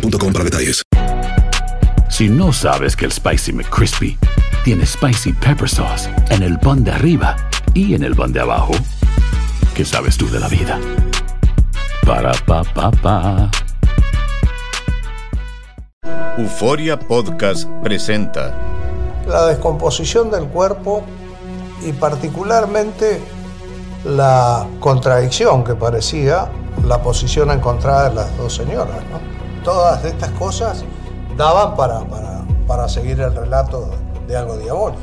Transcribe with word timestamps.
boostmobile.com 0.00 0.32
para 0.32 0.44
detalles. 0.44 0.82
Si 2.08 2.28
no 2.28 2.52
sabes 2.52 2.96
que 2.96 3.04
el 3.04 3.12
Spicy 3.12 3.52
McCrispy 3.52 4.18
tiene 4.64 4.86
Spicy 4.86 5.32
Pepper 5.32 5.68
Sauce 5.68 6.10
en 6.30 6.42
el 6.42 6.58
pan 6.58 6.84
de 6.84 6.92
arriba 6.92 7.36
y 7.74 7.94
en 7.94 8.02
el 8.02 8.14
pan 8.14 8.32
de 8.32 8.40
abajo, 8.40 8.72
¿qué 9.74 9.84
sabes 9.84 10.16
tú 10.16 10.28
de 10.30 10.40
la 10.40 10.48
vida? 10.48 10.78
Para, 12.04 12.32
pa, 12.46 12.62
pa, 12.62 12.90
pa. 12.90 13.50
Euforia 16.38 16.98
Podcast 16.98 17.68
presenta 17.82 18.54
la 19.26 19.46
descomposición 19.46 20.30
del 20.30 20.44
cuerpo 20.44 21.02
y 21.84 21.92
particularmente 21.92 23.20
la 24.04 24.66
contradicción 24.78 25.64
que 25.64 25.74
parecía 25.74 26.48
la 26.86 27.02
posición 27.02 27.50
encontrada 27.50 28.10
de 28.10 28.14
las 28.14 28.36
dos 28.36 28.54
señoras. 28.54 29.02
¿no? 29.10 29.35
Todas 29.66 30.04
estas 30.04 30.30
cosas 30.30 30.84
daban 31.36 31.74
para, 31.74 31.98
para, 32.04 32.44
para 32.68 32.88
seguir 32.88 33.18
el 33.20 33.34
relato 33.34 33.90
de 34.28 34.36
algo 34.36 34.56
diabólico. 34.58 35.02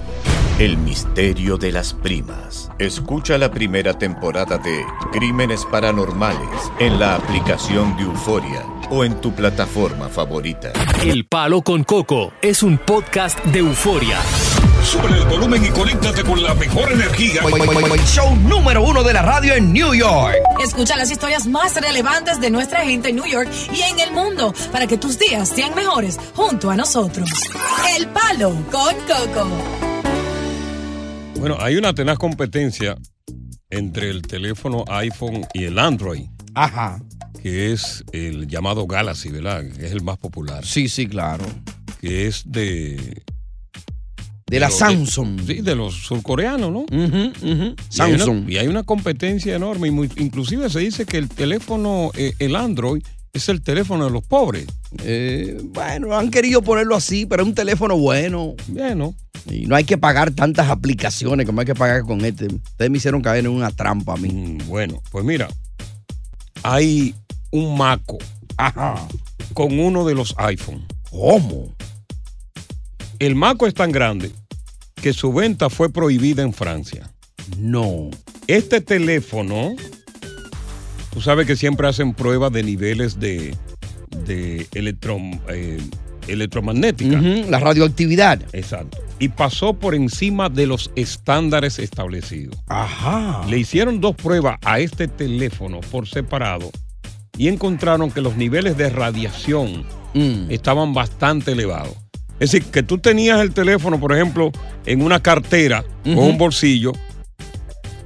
El 0.58 0.78
misterio 0.78 1.58
de 1.58 1.74
las 1.74 1.94
primas. 1.94 2.72
Escucha 2.80 3.38
la 3.38 3.52
primera 3.52 3.98
temporada 4.00 4.58
de 4.58 4.86
Crímenes 5.12 5.66
Paranormales 5.66 6.72
en 6.80 6.98
la 6.98 7.16
aplicación 7.16 7.98
de 7.98 8.04
Euforia 8.04 8.66
o 8.90 9.04
en 9.04 9.20
tu 9.20 9.34
plataforma 9.34 10.08
favorita. 10.08 10.72
El 11.04 11.26
Palo 11.26 11.62
con 11.62 11.84
Coco 11.84 12.32
es 12.42 12.64
un 12.64 12.78
podcast 12.78 13.44
de 13.44 13.60
euforia. 13.60 14.20
Sube 14.84 15.08
el 15.08 15.26
volumen 15.26 15.64
y 15.66 15.70
conéctate 15.70 16.24
con 16.24 16.44
la 16.44 16.54
mejor 16.56 16.92
energía. 16.92 17.42
Show 18.06 18.36
número 18.36 18.84
uno 18.84 19.02
de 19.04 19.14
la 19.14 19.22
radio 19.22 19.56
en 19.56 19.72
New 19.72 19.94
York. 19.94 20.36
Escucha 20.62 20.96
las 20.98 21.10
historias 21.10 21.48
más 21.48 21.76
relevantes 21.76 22.40
de 22.40 22.52
nuestra 22.52 22.82
gente 22.86 23.10
en 23.10 23.16
New 23.16 23.26
York 23.26 23.50
y 23.74 23.82
en 23.82 24.00
el 24.00 24.12
mundo 24.12 24.54
para 24.72 24.86
que 24.86 24.98
tus 24.98 25.18
días 25.18 25.50
sean 25.50 25.74
mejores 25.74 26.20
junto 26.36 26.70
a 26.70 26.76
nosotros. 26.76 27.30
El 27.98 28.08
Palo 28.08 28.52
con 28.72 28.94
Coco. 29.08 29.48
Bueno, 31.40 31.58
hay 31.60 31.78
una 31.78 31.94
tenaz 31.94 32.18
competencia 32.18 32.96
entre 33.70 34.10
el 34.10 34.22
teléfono 34.22 34.86
iPhone 34.88 35.46
y 35.54 35.64
el 35.64 35.80
Android. 35.80 36.26
Ajá. 36.56 37.02
Que 37.42 37.72
es 37.72 38.04
el 38.12 38.48
llamado 38.48 38.86
Galaxy, 38.86 39.30
¿verdad? 39.30 39.64
Que 39.76 39.86
es 39.86 39.92
el 39.92 40.04
más 40.04 40.18
popular. 40.18 40.66
Sí, 40.66 40.88
sí, 40.88 41.08
claro. 41.08 41.46
Que 42.00 42.28
es 42.28 42.44
de. 42.46 43.24
De 44.48 44.60
la 44.60 44.70
Samsung. 44.70 45.40
sí, 45.48 45.62
de 45.62 45.76
los 45.76 45.94
surcoreanos, 45.96 46.72
¿no? 46.72 46.80
Ujú, 46.82 47.32
ujú. 47.42 47.76
Y 47.92 48.02
hay, 48.02 48.12
una, 48.14 48.26
Samsung. 48.26 48.50
y 48.50 48.58
hay 48.58 48.68
una 48.68 48.84
competencia 48.84 49.56
enorme. 49.56 49.88
Y 49.88 49.92
muy- 49.92 50.12
inclusive 50.18 50.70
se 50.70 50.80
dice 50.80 51.06
que 51.06 51.18
el 51.18 51.30
teléfono, 51.30 52.12
eh, 52.16 52.34
el 52.40 52.56
Android, 52.56 53.02
es 53.32 53.50
el 53.50 53.62
teléfono 53.64 54.06
de 54.06 54.12
los 54.12 54.24
pobres. 54.24 54.68
Eh, 55.04 55.58
bueno, 55.64 56.16
han 56.16 56.30
querido 56.30 56.62
ponerlo 56.62 56.96
así, 56.96 57.26
pero 57.26 57.42
es 57.44 57.50
un 57.50 57.56
teléfono 57.56 57.98
bueno. 57.98 58.54
Bueno. 58.68 59.16
Y 59.50 59.66
no 59.66 59.76
hay 59.76 59.86
que 59.86 59.98
pagar 59.98 60.32
tantas 60.32 60.70
aplicaciones 60.70 61.46
como 61.48 61.62
hay 61.62 61.66
que 61.66 61.74
pagar 61.76 62.04
con 62.04 62.24
este. 62.24 62.46
Ustedes 62.46 62.92
me 62.92 62.98
hicieron 62.98 63.22
caer 63.22 63.46
en 63.46 63.52
una 63.52 63.72
trampa 63.72 64.14
a 64.14 64.18
mí. 64.18 64.30
Mm, 64.30 64.68
Bueno, 64.68 65.02
pues 65.12 65.26
mira, 65.26 65.48
hay 66.62 67.16
un 67.52 67.76
maco 67.78 68.18
con 69.54 69.80
uno 69.80 70.06
de 70.06 70.16
los 70.16 70.36
iPhone. 70.38 70.86
¿Cómo? 71.10 71.74
El 73.20 73.36
maco 73.36 73.68
es 73.68 73.74
tan 73.74 73.92
grande 73.92 74.32
que 74.96 75.14
su 75.14 75.34
venta 75.34 75.70
fue 75.70 75.92
prohibida 75.92 76.42
en 76.44 76.54
Francia. 76.54 77.10
No. 77.58 78.10
Este 78.48 78.82
teléfono, 78.82 79.76
tú 81.12 81.22
sabes 81.22 81.46
que 81.48 81.56
siempre 81.56 81.88
hacen 81.88 82.14
pruebas 82.14 82.52
de 82.52 82.64
niveles 82.64 83.20
de, 83.20 83.56
de 84.26 84.68
eh, 84.72 85.82
electromagnética. 86.28 87.20
La 87.50 87.60
radioactividad. 87.60 88.42
Exacto. 88.54 88.98
Y 89.20 89.30
pasó 89.30 89.74
por 89.74 89.96
encima 89.96 90.50
de 90.50 90.68
los 90.68 90.92
estándares 90.96 91.80
establecidos. 91.80 92.58
Ajá. 92.68 93.46
Le 93.50 93.58
hicieron 93.60 94.02
dos 94.02 94.16
pruebas 94.16 94.58
a 94.64 94.80
este 94.80 95.08
teléfono 95.08 95.80
por 95.92 96.08
separado 96.08 96.72
y 97.38 97.48
encontraron 97.48 98.12
que 98.12 98.22
los 98.22 98.36
niveles 98.36 98.78
de 98.78 98.90
radiación 98.90 99.86
Mm. 100.16 100.52
estaban 100.52 100.94
bastante 100.94 101.54
elevados. 101.54 101.96
Es 102.44 102.52
decir, 102.52 102.70
que 102.70 102.84
tú 102.84 102.98
tenías 102.98 103.40
el 103.40 103.54
teléfono, 103.54 103.98
por 103.98 104.12
ejemplo, 104.12 104.52
en 104.86 105.02
una 105.02 105.24
cartera 105.24 105.86
o 106.06 106.26
un 106.26 106.38
bolsillo 106.38 106.92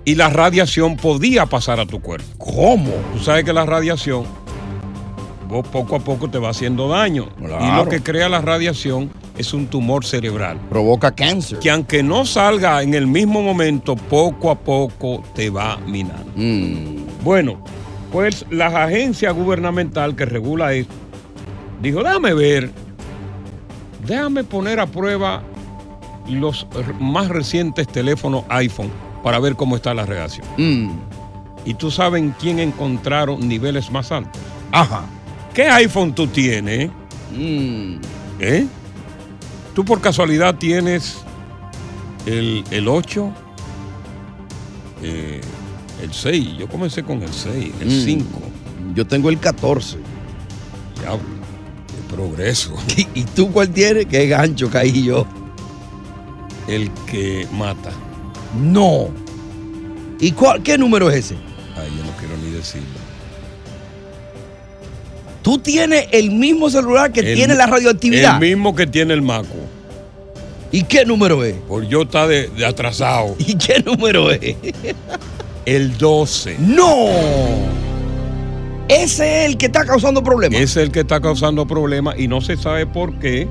y 0.05 0.13
la 0.13 0.29
radiación 0.29 0.95
podía 0.95 1.47
pasar 1.47 1.79
a 1.79 1.87
tu 1.87 1.99
cuerpo. 2.01 2.27
¿Cómo? 2.37 2.91
Tú 3.13 3.19
sabes 3.23 3.45
que 3.45 3.51
la 3.51 3.65
radiación, 3.65 4.25
vos 5.49 5.67
poco 5.69 5.95
a 5.95 5.99
poco 6.01 6.29
te 6.29 6.37
va 6.37 6.49
haciendo 6.49 6.87
daño. 6.87 7.29
Y 7.39 7.75
lo 7.75 7.89
que 7.89 8.03
crea 8.03 8.29
la 8.29 8.39
radiación 8.39 9.09
es 9.39 9.55
un 9.55 9.65
tumor 9.65 10.05
cerebral. 10.05 10.59
Provoca 10.69 11.15
cáncer. 11.15 11.57
Que 11.57 11.71
aunque 11.71 12.03
no 12.03 12.23
salga 12.23 12.83
en 12.83 12.93
el 12.93 13.07
mismo 13.07 13.41
momento, 13.41 13.95
poco 13.95 14.51
a 14.51 14.59
poco 14.59 15.23
te 15.33 15.49
va 15.49 15.77
minando. 15.77 16.31
Mm. 16.35 17.23
Bueno, 17.23 17.59
pues 18.11 18.45
la 18.51 18.67
agencia 18.67 19.31
gubernamental 19.31 20.15
que 20.15 20.25
regula 20.25 20.73
esto 20.73 20.93
dijo, 21.81 22.03
déjame 22.03 22.35
ver, 22.35 22.71
déjame 24.07 24.43
poner 24.43 24.79
a 24.79 24.85
prueba 24.87 25.43
los 26.27 26.65
más 26.99 27.27
recientes 27.29 27.87
teléfonos 27.87 28.43
iPhone 28.49 28.89
para 29.23 29.39
ver 29.39 29.55
cómo 29.55 29.75
está 29.75 29.93
la 29.93 30.05
reacción. 30.05 30.45
Mm. 30.57 30.89
Y 31.65 31.73
tú 31.73 31.91
sabes 31.91 32.21
en 32.21 32.31
quién 32.31 32.59
encontraron 32.59 33.47
niveles 33.47 33.91
más 33.91 34.11
altos. 34.11 34.41
Ajá. 34.71 35.03
¿Qué 35.53 35.67
iPhone 35.69 36.13
tú 36.13 36.27
tienes? 36.27 36.89
Mm. 37.35 37.95
¿Eh? 38.39 38.65
¿Tú 39.75 39.83
por 39.85 39.99
casualidad 40.01 40.55
tienes 40.55 41.17
el, 42.25 42.63
el 42.71 42.87
8? 42.87 43.31
Eh, 45.03 45.41
el 46.01 46.13
6. 46.13 46.57
Yo 46.57 46.67
comencé 46.67 47.03
con 47.03 47.21
el 47.23 47.31
6, 47.33 47.73
el 47.81 47.87
Mm. 47.87 48.05
5. 48.05 48.39
Yo 48.95 49.05
tengo 49.05 49.29
el 49.29 49.39
14. 49.39 49.97
Diablo, 50.99 51.19
progreso. 52.07 52.75
¿Y, 53.13 53.23
tú 53.23 53.51
cuál 53.51 53.69
tienes? 53.69 54.05
Qué 54.05 54.27
gancho 54.27 54.69
caí 54.69 55.03
yo. 55.03 55.25
El 56.67 56.91
que 57.09 57.47
mata. 57.51 57.91
No. 58.59 59.09
¿Y 60.19 60.31
cuál, 60.31 60.63
qué 60.63 60.77
número 60.77 61.09
es 61.09 61.25
ese? 61.25 61.35
Ay, 61.75 61.89
yo 61.95 62.03
no 62.03 62.11
quiero 62.17 62.35
ni 62.37 62.51
decirlo. 62.51 62.87
Tú 65.41 65.59
tienes 65.59 66.07
el 66.11 66.31
mismo 66.31 66.69
celular 66.69 67.11
que 67.11 67.21
El- 67.21 67.35
tiene 67.35 67.55
la 67.55 67.67
radioactividad. 67.67 68.33
El 68.35 68.49
mismo 68.49 68.75
que 68.75 68.87
tiene 68.87 69.13
el 69.13 69.21
Maco. 69.21 69.55
¿Y 70.71 70.83
qué 70.83 71.05
número 71.05 71.43
es? 71.45 71.55
Por 71.67 71.87
yo 71.87 72.01
está 72.01 72.27
de, 72.27 72.49
de 72.49 72.65
atrasado. 72.65 73.35
¿Y 73.39 73.55
qué 73.55 73.81
número 73.81 74.31
es? 74.31 74.55
El 75.65 75.97
12. 75.97 76.57
¡No! 76.59 77.76
Ese 78.89 79.43
es 79.45 79.49
el 79.51 79.57
que 79.57 79.65
está 79.67 79.85
causando 79.85 80.23
problemas. 80.23 80.59
Ese 80.59 80.79
es 80.81 80.85
el 80.87 80.91
que 80.91 81.01
está 81.01 81.19
causando 81.19 81.67
problemas 81.67 82.17
y 82.19 82.27
no 82.27 82.41
se 82.41 82.55
sabe 82.57 82.85
por 82.85 83.19
qué 83.19 83.47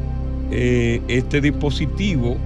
eh, 0.51 1.01
este 1.09 1.41
dispositivo 1.41 2.37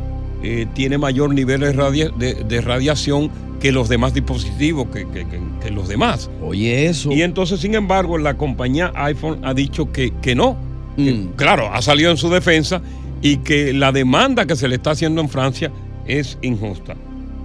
eh, 0.42 0.66
tiene 0.74 0.98
mayor 0.98 1.32
nivel 1.34 1.60
de, 1.60 1.72
radia- 1.72 2.10
de- 2.16 2.34
de 2.44 2.60
radiación 2.60 3.30
que 3.60 3.72
los 3.72 3.88
demás 3.90 4.14
dispositivos, 4.14 4.86
que, 4.88 5.06
que- 5.08 5.26
que- 5.28 5.40
que 5.62 5.70
los 5.70 5.86
demás. 5.86 6.30
Oye, 6.42 6.86
eso. 6.86 7.12
Y 7.12 7.22
entonces, 7.22 7.60
sin 7.60 7.74
embargo, 7.74 8.16
la 8.16 8.34
compañía 8.38 8.90
iPhone 8.94 9.40
ha 9.44 9.52
dicho 9.54 9.92
que, 9.92 10.12
que 10.22 10.34
no, 10.34 10.56
Mm. 10.96 11.34
claro, 11.36 11.72
ha 11.72 11.80
salido 11.82 12.10
en 12.10 12.16
su 12.16 12.28
defensa 12.30 12.80
y 13.22 13.36
que 13.38 13.72
la 13.72 13.92
demanda 13.92 14.46
que 14.46 14.56
se 14.56 14.66
le 14.66 14.74
está 14.76 14.90
haciendo 14.92 15.20
en 15.20 15.28
Francia 15.28 15.70
es 16.06 16.36
injusta. 16.42 16.96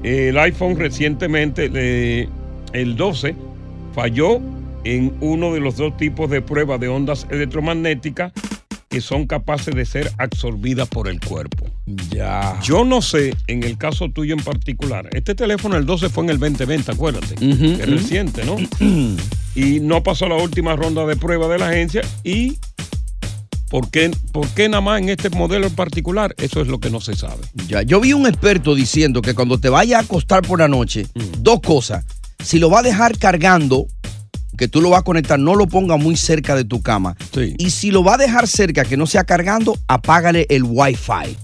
El 0.03 0.37
iPhone 0.39 0.77
recientemente, 0.77 1.69
eh, 1.73 2.27
el 2.73 2.95
12, 2.95 3.35
falló 3.93 4.39
en 4.85 5.13
uno 5.19 5.53
de 5.53 5.59
los 5.59 5.75
dos 5.75 5.97
tipos 5.97 6.29
de 6.29 6.41
pruebas 6.41 6.79
de 6.79 6.87
ondas 6.87 7.27
electromagnéticas 7.29 8.31
que 8.87 9.01
son 9.01 9.25
capaces 9.27 9.75
de 9.75 9.83
ser 9.85 10.09
absorbidas 10.19 10.87
por 10.87 11.09
el 11.09 11.19
cuerpo. 11.19 11.65
Ya. 12.09 12.57
Yo 12.63 12.85
no 12.85 13.01
sé, 13.01 13.35
en 13.47 13.63
el 13.63 13.77
caso 13.77 14.09
tuyo 14.09 14.33
en 14.35 14.41
particular, 14.43 15.09
este 15.13 15.35
teléfono 15.35 15.75
el 15.75 15.85
12 15.85 16.07
fue 16.09 16.23
en 16.23 16.29
el 16.29 16.39
2020, 16.39 16.91
acuérdate, 16.93 17.35
es 17.41 17.89
reciente, 17.89 18.43
¿no? 18.45 18.55
y 19.55 19.79
no 19.81 20.01
pasó 20.01 20.29
la 20.29 20.35
última 20.35 20.75
ronda 20.77 21.05
de 21.05 21.17
prueba 21.17 21.47
de 21.49 21.57
la 21.59 21.69
agencia 21.69 22.01
y 22.23 22.57
¿por 23.69 23.89
qué, 23.89 24.11
¿por 24.31 24.47
qué 24.49 24.69
nada 24.69 24.81
más 24.81 25.01
en 25.01 25.09
este 25.09 25.29
modelo 25.29 25.67
en 25.67 25.75
particular? 25.75 26.33
Eso 26.37 26.61
es 26.61 26.67
lo 26.67 26.79
que 26.79 26.89
no 26.89 27.01
se 27.01 27.15
sabe. 27.15 27.41
Ya, 27.67 27.81
yo 27.81 27.99
vi 27.99 28.13
un 28.13 28.27
experto 28.27 28.75
diciendo 28.75 29.21
que 29.21 29.33
cuando 29.33 29.57
te 29.57 29.67
vayas 29.67 29.99
a 29.99 30.05
acostar 30.05 30.41
por 30.43 30.59
la 30.59 30.67
noche, 30.69 31.07
Mm. 31.15 31.21
dos 31.41 31.59
cosas. 31.61 32.05
Si 32.43 32.59
lo 32.59 32.69
va 32.69 32.79
a 32.79 32.83
dejar 32.83 33.17
cargando, 33.17 33.87
que 34.55 34.67
tú 34.67 34.81
lo 34.81 34.89
vas 34.89 35.01
a 35.01 35.03
conectar, 35.03 35.39
no 35.39 35.55
lo 35.55 35.67
ponga 35.67 35.97
muy 35.97 36.15
cerca 36.15 36.55
de 36.55 36.63
tu 36.65 36.81
cama. 36.81 37.15
Y 37.57 37.69
si 37.69 37.91
lo 37.91 38.03
va 38.03 38.15
a 38.15 38.17
dejar 38.17 38.47
cerca, 38.47 38.85
que 38.85 38.97
no 38.97 39.07
sea 39.07 39.23
cargando, 39.23 39.77
apágale 39.87 40.45
el 40.49 40.63
Wi-Fi. 40.63 41.37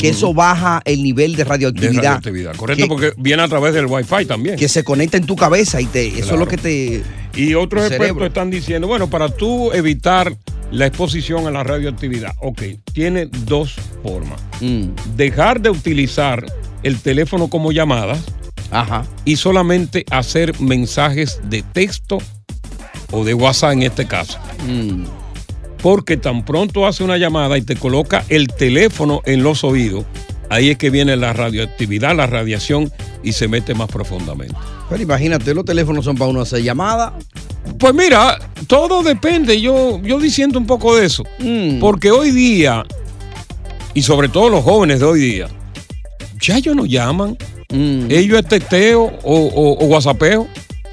Que 0.00 0.08
eso 0.08 0.34
baja 0.34 0.82
el 0.84 1.00
nivel 1.04 1.32
de 1.32 1.38
De 1.38 1.44
radioactividad. 1.44 2.02
radioactividad, 2.02 2.56
correcto, 2.56 2.82
que, 2.82 2.88
porque 2.88 3.12
viene 3.18 3.44
a 3.44 3.48
través 3.48 3.72
del 3.72 3.86
Wi-Fi 3.86 4.24
también. 4.26 4.56
que 4.56 4.68
se 4.68 4.82
conecta 4.82 5.16
en 5.16 5.26
tu 5.26 5.36
cabeza 5.36 5.80
y 5.80 5.86
te, 5.86 6.08
eso 6.08 6.34
es 6.34 6.40
lo 6.40 6.48
que 6.48 6.56
te. 6.56 7.04
Y 7.36 7.54
otros 7.54 7.82
expertos 7.82 8.06
cerebro. 8.06 8.26
están 8.26 8.50
diciendo, 8.50 8.88
bueno, 8.88 9.08
para 9.08 9.28
tú 9.28 9.70
evitar 9.72 10.36
la 10.72 10.86
exposición 10.86 11.46
a 11.46 11.52
la 11.52 11.62
radioactividad, 11.62 12.34
ok, 12.40 12.62
tiene 12.92 13.26
dos 13.44 13.76
formas. 14.02 14.40
Mm. 14.60 14.88
Dejar 15.16 15.60
de 15.60 15.70
utilizar 15.70 16.44
el 16.82 16.98
teléfono 16.98 17.48
como 17.48 17.70
llamadas 17.70 18.18
y 19.24 19.36
solamente 19.36 20.04
hacer 20.10 20.60
mensajes 20.60 21.40
de 21.48 21.62
texto 21.62 22.18
o 23.10 23.24
de 23.24 23.34
WhatsApp 23.34 23.72
en 23.72 23.82
este 23.82 24.06
caso. 24.06 24.38
Mm. 24.66 25.04
Porque 25.82 26.16
tan 26.16 26.44
pronto 26.44 26.86
hace 26.86 27.04
una 27.04 27.16
llamada 27.18 27.58
y 27.58 27.62
te 27.62 27.76
coloca 27.76 28.24
el 28.28 28.48
teléfono 28.48 29.22
en 29.24 29.42
los 29.42 29.62
oídos, 29.62 30.04
ahí 30.48 30.70
es 30.70 30.78
que 30.78 30.90
viene 30.90 31.16
la 31.16 31.32
radioactividad, 31.32 32.16
la 32.16 32.26
radiación 32.26 32.90
y 33.22 33.32
se 33.32 33.48
mete 33.48 33.74
más 33.74 33.88
profundamente. 33.88 34.56
Pero 34.88 35.02
imagínate, 35.02 35.52
los 35.54 35.64
teléfonos 35.64 36.04
son 36.04 36.16
para 36.16 36.30
uno 36.30 36.40
hacer 36.40 36.62
llamadas. 36.62 37.12
Pues 37.78 37.94
mira, 37.94 38.38
todo 38.66 39.02
depende. 39.02 39.60
Yo, 39.60 40.00
yo 40.02 40.18
diciendo 40.18 40.58
un 40.58 40.66
poco 40.66 40.96
de 40.96 41.06
eso. 41.06 41.24
Mm. 41.38 41.80
Porque 41.80 42.10
hoy 42.10 42.30
día, 42.30 42.84
y 43.94 44.02
sobre 44.02 44.28
todo 44.28 44.48
los 44.48 44.62
jóvenes 44.62 45.00
de 45.00 45.06
hoy 45.06 45.20
día, 45.20 45.48
ya 46.40 46.58
ellos 46.58 46.76
no 46.76 46.86
llaman. 46.86 47.36
Mm. 47.70 48.06
Ellos 48.10 48.38
es 48.38 48.46
teteo 48.46 49.02
o, 49.22 49.36
o, 49.36 49.84
o 49.84 49.86
whatsappeo. 49.86 50.46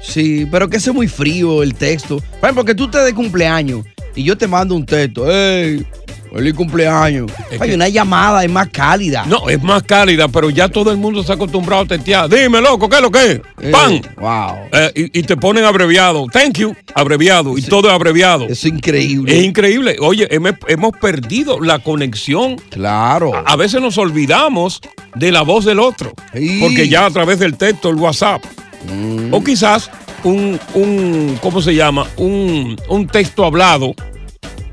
Sí, 0.06 0.46
pero 0.50 0.68
que 0.68 0.76
es 0.76 0.92
muy 0.92 1.08
frío 1.08 1.62
el 1.62 1.74
texto. 1.74 2.16
Por 2.40 2.44
ejemplo, 2.50 2.64
que 2.64 2.74
tú 2.74 2.84
estés 2.84 3.04
de 3.04 3.14
cumpleaños 3.14 3.84
y 4.14 4.22
yo 4.22 4.36
te 4.36 4.46
mando 4.46 4.74
un 4.74 4.84
texto. 4.84 5.30
¡Ey! 5.30 5.84
¡Feliz 6.32 6.54
cumpleaños! 6.54 7.30
Hay 7.60 7.68
que- 7.68 7.74
una 7.76 7.88
llamada, 7.88 8.44
es 8.44 8.50
más 8.50 8.68
cálida. 8.70 9.24
No, 9.24 9.48
es 9.48 9.62
más 9.62 9.84
cálida, 9.84 10.26
pero 10.26 10.50
ya 10.50 10.68
todo 10.68 10.90
el 10.90 10.96
mundo 10.96 11.22
se 11.22 11.30
ha 11.30 11.36
acostumbrado 11.36 11.82
a 11.84 11.86
tetear. 11.86 12.28
Dime, 12.28 12.60
loco, 12.60 12.88
¿qué 12.88 12.96
es 12.96 13.02
lo 13.02 13.10
que 13.12 13.24
es? 13.32 13.40
Eh, 13.62 13.70
¡Pan! 13.70 14.00
¡Wow! 14.20 14.56
Eh, 14.72 14.92
y, 15.12 15.20
y 15.20 15.22
te 15.22 15.36
ponen 15.36 15.64
abreviado. 15.64 16.26
Thank 16.32 16.58
you, 16.58 16.74
abreviado. 16.96 17.56
Y 17.56 17.62
todo 17.62 17.86
es 17.88 17.94
abreviado. 17.94 18.46
Es 18.48 18.64
increíble. 18.64 19.38
Es 19.38 19.44
increíble. 19.44 19.96
Oye, 20.00 20.26
hemos, 20.34 20.54
hemos 20.66 20.92
perdido 21.00 21.60
la 21.60 21.78
conexión. 21.78 22.56
Claro. 22.68 23.32
A, 23.34 23.52
a 23.52 23.56
veces 23.56 23.80
nos 23.80 23.96
olvidamos 23.96 24.80
de 25.14 25.30
la 25.30 25.42
voz 25.42 25.64
del 25.64 25.78
otro. 25.78 26.12
Sí. 26.34 26.58
Porque 26.60 26.88
ya 26.88 27.06
a 27.06 27.10
través 27.10 27.38
del 27.38 27.56
texto, 27.56 27.88
el 27.90 27.94
WhatsApp. 27.96 28.42
Mm. 28.92 29.32
O 29.32 29.42
quizás 29.42 29.90
un, 30.24 30.58
un, 30.74 31.38
¿cómo 31.42 31.60
se 31.62 31.74
llama? 31.74 32.06
Un, 32.16 32.76
un 32.88 33.06
texto 33.06 33.44
hablado. 33.44 33.94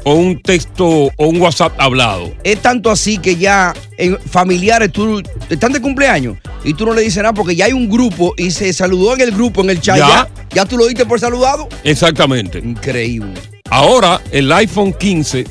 O 0.03 0.15
un 0.15 0.41
texto 0.41 0.85
o 1.15 1.27
un 1.27 1.39
WhatsApp 1.39 1.79
hablado. 1.79 2.33
Es 2.43 2.59
tanto 2.59 2.89
así 2.89 3.19
que 3.19 3.35
ya 3.35 3.71
en 3.99 4.17
familiares 4.17 4.91
tú 4.91 5.21
están 5.47 5.73
de 5.73 5.79
cumpleaños 5.79 6.37
y 6.63 6.73
tú 6.73 6.87
no 6.87 6.93
le 6.95 7.03
dices 7.03 7.17
nada 7.21 7.33
porque 7.33 7.55
ya 7.55 7.65
hay 7.65 7.73
un 7.73 7.87
grupo 7.87 8.33
y 8.35 8.49
se 8.49 8.73
saludó 8.73 9.13
en 9.13 9.21
el 9.21 9.31
grupo, 9.31 9.61
en 9.61 9.69
el 9.69 9.79
chat. 9.79 9.97
Ya. 9.99 10.07
Ya, 10.07 10.27
ya 10.55 10.65
tú 10.65 10.75
lo 10.79 10.87
diste 10.87 11.05
por 11.05 11.19
saludado. 11.19 11.69
Exactamente. 11.83 12.57
Increíble. 12.57 13.33
Ahora, 13.69 14.19
el 14.31 14.51
iPhone 14.51 14.91
15, 14.91 15.45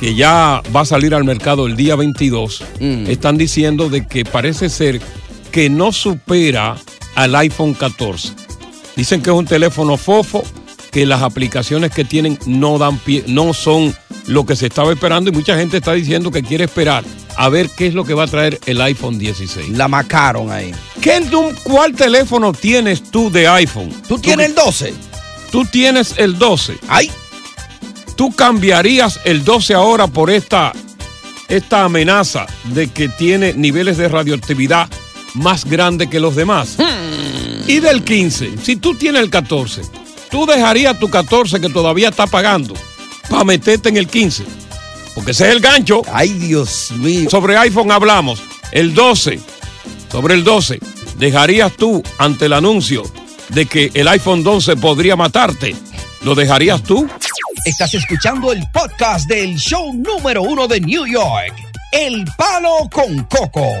que 0.00 0.14
ya 0.16 0.62
va 0.74 0.80
a 0.80 0.84
salir 0.84 1.14
al 1.14 1.22
mercado 1.22 1.66
el 1.68 1.76
día 1.76 1.94
22, 1.94 2.64
Mm. 2.80 3.06
están 3.08 3.38
diciendo 3.38 3.88
de 3.88 4.04
que 4.04 4.24
parece 4.24 4.68
ser 4.68 5.00
que 5.52 5.70
no 5.70 5.92
supera 5.92 6.74
al 7.22 7.34
iPhone 7.36 7.74
14. 7.74 8.32
Dicen 8.96 9.22
que 9.22 9.30
es 9.30 9.36
un 9.36 9.46
teléfono 9.46 9.96
fofo, 9.96 10.42
que 10.90 11.06
las 11.06 11.22
aplicaciones 11.22 11.92
que 11.92 12.04
tienen 12.04 12.38
no 12.46 12.78
dan 12.78 12.98
pie, 12.98 13.24
no 13.28 13.54
son 13.54 13.94
lo 14.26 14.44
que 14.44 14.56
se 14.56 14.66
estaba 14.66 14.92
esperando 14.92 15.30
y 15.30 15.32
mucha 15.32 15.56
gente 15.56 15.76
está 15.78 15.92
diciendo 15.92 16.30
que 16.30 16.42
quiere 16.42 16.64
esperar 16.64 17.04
a 17.36 17.48
ver 17.48 17.70
qué 17.70 17.86
es 17.86 17.94
lo 17.94 18.04
que 18.04 18.12
va 18.14 18.24
a 18.24 18.26
traer 18.26 18.58
el 18.66 18.80
iPhone 18.80 19.18
16. 19.18 19.70
La 19.70 19.86
macaron 19.88 20.50
ahí. 20.50 20.72
¿Qué, 21.00 21.20
tú- 21.30 21.52
¿Cuál 21.62 21.94
teléfono 21.94 22.52
tienes 22.52 23.02
tú 23.10 23.30
de 23.30 23.46
iPhone? 23.48 23.90
¿Tú 24.08 24.18
tienes 24.18 24.48
el 24.48 24.54
12? 24.54 24.94
Tú 25.52 25.64
tienes 25.64 26.14
el 26.18 26.38
12. 26.38 26.76
¡Ay! 26.88 27.10
¿Tú 28.16 28.32
cambiarías 28.34 29.20
el 29.24 29.44
12 29.44 29.74
ahora 29.74 30.06
por 30.06 30.30
esta, 30.30 30.72
esta 31.48 31.84
amenaza 31.84 32.46
de 32.74 32.88
que 32.88 33.08
tiene 33.08 33.54
niveles 33.54 33.96
de 33.96 34.08
radioactividad 34.08 34.88
más 35.34 35.64
grandes 35.64 36.08
que 36.08 36.20
los 36.20 36.36
demás? 36.36 36.76
Y 37.70 37.78
del 37.78 38.02
15, 38.02 38.58
si 38.64 38.74
tú 38.74 38.96
tienes 38.96 39.22
el 39.22 39.30
14, 39.30 39.82
tú 40.28 40.44
dejarías 40.44 40.98
tu 40.98 41.08
14 41.08 41.60
que 41.60 41.68
todavía 41.68 42.08
está 42.08 42.26
pagando 42.26 42.74
para 43.28 43.44
meterte 43.44 43.90
en 43.90 43.96
el 43.96 44.08
15. 44.08 44.42
Porque 45.14 45.30
ese 45.30 45.46
es 45.46 45.54
el 45.54 45.60
gancho. 45.60 46.02
Ay, 46.12 46.30
Dios 46.30 46.90
mío. 46.96 47.30
Sobre 47.30 47.56
iPhone 47.56 47.92
hablamos. 47.92 48.42
El 48.72 48.92
12, 48.92 49.38
sobre 50.10 50.34
el 50.34 50.42
12, 50.42 50.80
¿dejarías 51.16 51.70
tú 51.76 52.02
ante 52.18 52.46
el 52.46 52.54
anuncio 52.54 53.04
de 53.50 53.66
que 53.66 53.92
el 53.94 54.08
iPhone 54.08 54.42
12 54.42 54.74
podría 54.74 55.14
matarte? 55.14 55.76
¿Lo 56.22 56.34
dejarías 56.34 56.82
tú? 56.82 57.08
Estás 57.64 57.94
escuchando 57.94 58.50
el 58.50 58.64
podcast 58.72 59.28
del 59.28 59.56
show 59.56 59.94
número 59.94 60.42
uno 60.42 60.66
de 60.66 60.80
New 60.80 61.06
York, 61.06 61.54
El 61.92 62.24
Palo 62.36 62.90
con 62.90 63.22
Coco. 63.26 63.80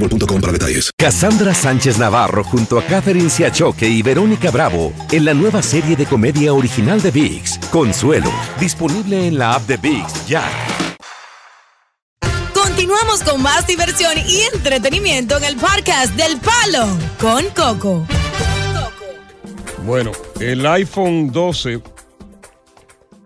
boostmobile.com 0.00 0.40
para 0.40 0.52
detalles. 0.52 0.90
Cassandra 0.96 1.54
Sánchez 1.54 1.98
Navarro 1.98 2.42
junto 2.44 2.78
a 2.78 2.84
Catherine 2.84 3.30
Siachoque 3.30 3.88
y 3.88 4.02
Verónica 4.02 4.50
Bravo 4.50 4.92
en 5.12 5.24
la 5.24 5.34
nueva 5.34 5.62
serie 5.62 5.96
de 5.96 6.06
comedia 6.06 6.52
original 6.52 7.00
de 7.00 7.10
VIX, 7.10 7.58
Consuelo, 7.70 8.32
disponible 8.58 9.26
en 9.26 9.38
la 9.38 9.54
app 9.54 9.66
de 9.66 9.76
VIX 9.76 10.26
ya. 10.26 10.44
Continuamos 12.52 13.22
con 13.22 13.42
más 13.42 13.66
diversión 13.66 14.12
y 14.26 14.42
entretenimiento 14.54 15.36
en 15.36 15.44
el 15.44 15.56
podcast 15.56 16.14
del 16.14 16.38
Palo 16.38 16.86
con 17.20 17.44
Coco. 17.54 18.06
Bueno, 19.84 20.12
el 20.40 20.66
iPhone 20.66 21.30
12 21.32 21.82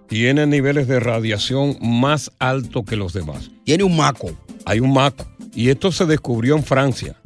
tiene 0.09 0.47
niveles 0.47 0.87
de 0.87 1.01
radiación 1.01 1.77
más 1.81 2.31
altos 2.39 2.85
que 2.85 2.97
los 2.97 3.13
demás. 3.13 3.51
Tiene 3.65 3.85
un 3.85 3.97
maco. 3.97 4.31
Hay 4.65 4.81
un 4.81 4.93
maco. 4.93 5.27
Y 5.55 5.71
esto 5.71 5.93
se 5.93 6.07
descubrió 6.07 6.57
en 6.57 6.65
Francia, 6.65 7.17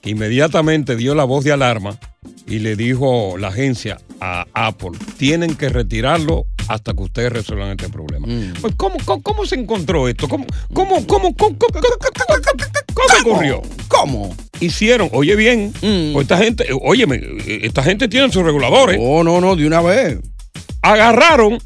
que 0.00 0.10
inmediatamente 0.10 0.96
dio 0.96 1.14
la 1.14 1.24
voz 1.24 1.44
de 1.44 1.52
alarma 1.52 1.98
y 2.46 2.60
le 2.60 2.76
dijo 2.76 3.36
la 3.38 3.48
agencia 3.48 3.98
a 4.20 4.46
Apple, 4.54 4.92
tienen 5.18 5.56
que 5.56 5.68
retirarlo 5.68 6.46
hasta 6.68 6.94
que 6.94 7.02
ustedes 7.02 7.32
resuelvan 7.32 7.70
este 7.70 7.88
problema. 7.88 8.26
Pues, 8.60 8.74
¿cómo, 8.76 8.96
cómo, 9.04 9.22
cómo 9.22 9.46
se 9.46 9.56
encontró 9.56 10.08
esto? 10.08 10.28
¿Cómo, 10.28 10.46
cómo, 10.72 11.06
cómo, 11.06 11.34
cómo, 11.36 11.58
cómo, 11.58 11.70
cómo, 11.80 12.02
cómo 12.94 13.32
ocurrió? 13.32 13.62
¿Cómo? 13.88 14.34
Hicieron, 14.60 15.10
oye 15.12 15.36
bien, 15.36 15.72
pues 15.80 16.22
esta 16.22 16.38
gente, 16.38 16.66
óyeme, 16.82 17.20
esta 17.46 17.82
gente 17.82 18.08
tiene 18.08 18.32
sus 18.32 18.42
reguladores. 18.42 18.98
Oh, 19.00 19.22
no, 19.22 19.40
no, 19.40 19.54
de 19.54 19.66
una 19.66 19.82
vez. 19.82 20.18
Agarraron, 20.82 21.58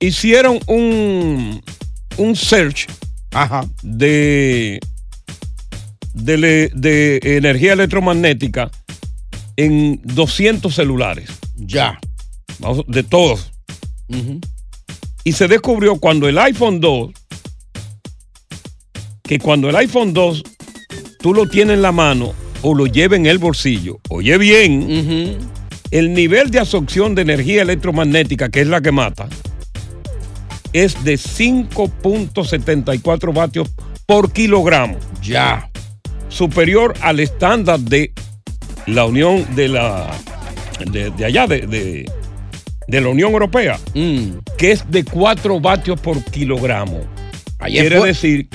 hicieron 0.00 0.58
un, 0.66 1.62
un 2.16 2.36
search 2.36 2.86
de, 3.82 4.80
de, 6.24 7.20
energía 7.22 7.72
electromagnética 7.72 8.70
en 9.56 10.00
200 10.04 10.74
celulares. 10.74 11.30
Ya. 11.56 11.98
Vamos, 12.58 12.84
de 12.86 13.02
todos. 13.02 13.50
Y 15.24 15.32
se 15.32 15.48
descubrió 15.48 15.96
cuando 15.96 16.28
el 16.28 16.38
iPhone 16.38 16.80
2, 16.80 17.10
que 19.22 19.38
cuando 19.38 19.68
el 19.68 19.76
iPhone 19.76 20.14
2 20.14 20.42
tú 21.20 21.34
lo 21.34 21.46
tienes 21.46 21.74
en 21.74 21.82
la 21.82 21.92
mano 21.92 22.32
o 22.62 22.74
lo 22.74 22.86
llevas 22.86 23.18
en 23.18 23.26
el 23.26 23.36
bolsillo, 23.38 24.00
oye 24.08 24.38
bien, 24.38 25.38
el 25.90 26.14
nivel 26.14 26.50
de 26.50 26.60
absorción 26.60 27.14
de 27.14 27.20
energía 27.22 27.62
electromagnética, 27.62 28.48
que 28.48 28.62
es 28.62 28.68
la 28.68 28.80
que 28.80 28.92
mata, 28.92 29.28
es 30.72 31.04
de 31.04 31.14
5.74 31.14 33.34
vatios 33.34 33.68
por 34.06 34.32
kilogramo. 34.32 34.96
Ya. 35.22 35.70
Superior 36.28 36.94
al 37.00 37.20
estándar 37.20 37.80
de 37.80 38.12
la 38.86 39.04
Unión 39.06 39.46
de 39.54 39.68
la 39.68 40.10
de, 40.90 41.10
de 41.10 41.24
allá, 41.24 41.46
de, 41.46 41.60
de- 41.66 42.10
de 42.86 43.00
la 43.02 43.08
Unión 43.08 43.32
Europea, 43.32 43.78
que 44.56 44.70
es 44.72 44.90
de 44.90 45.04
4 45.04 45.60
vatios 45.60 46.00
por 46.00 46.22
kilogramo. 46.24 47.00
Ayer 47.58 47.82
Quiere 47.82 47.98
fue- 47.98 48.08
decir 48.08 48.48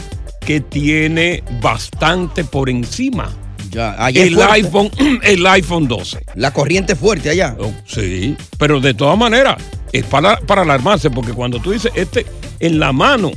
que 0.43 0.59
tiene 0.59 1.43
bastante 1.61 2.43
por 2.43 2.67
encima. 2.69 3.31
Ya, 3.69 3.95
ayer 4.03 4.27
el 4.27 4.33
fuerte. 4.35 4.53
iPhone, 4.53 4.91
el 5.23 5.45
iPhone 5.45 5.87
12. 5.87 6.19
La 6.35 6.51
corriente 6.51 6.95
fuerte 6.95 7.29
allá. 7.29 7.55
Sí, 7.85 8.35
pero 8.57 8.79
de 8.79 8.93
todas 8.95 9.17
maneras, 9.19 9.57
es 9.91 10.03
para, 10.05 10.37
para 10.39 10.63
alarmarse, 10.63 11.11
porque 11.11 11.31
cuando 11.33 11.59
tú 11.59 11.71
dices 11.71 11.91
este 11.95 12.25
en 12.59 12.79
la 12.79 12.91
mano, 12.91 13.29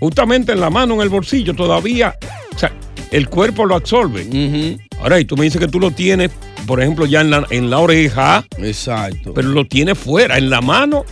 justamente 0.00 0.52
en 0.52 0.60
la 0.60 0.68
mano, 0.68 0.94
en 0.96 1.00
el 1.00 1.08
bolsillo, 1.08 1.54
todavía, 1.54 2.14
o 2.54 2.58
sea, 2.58 2.72
el 3.12 3.28
cuerpo 3.28 3.66
lo 3.66 3.76
absorbe. 3.76 4.78
Ahora, 5.00 5.20
y 5.20 5.24
tú 5.24 5.36
me 5.36 5.44
dices 5.44 5.60
que 5.60 5.68
tú 5.68 5.78
lo 5.78 5.90
tienes, 5.90 6.30
por 6.66 6.80
ejemplo, 6.80 7.06
ya 7.06 7.20
en 7.20 7.30
la, 7.30 7.46
en 7.50 7.70
la 7.70 7.78
oreja. 7.78 8.44
Exacto. 8.58 9.34
Pero 9.34 9.48
lo 9.48 9.66
tienes 9.66 9.98
fuera, 9.98 10.38
en 10.38 10.50
la 10.50 10.60
mano, 10.60 11.04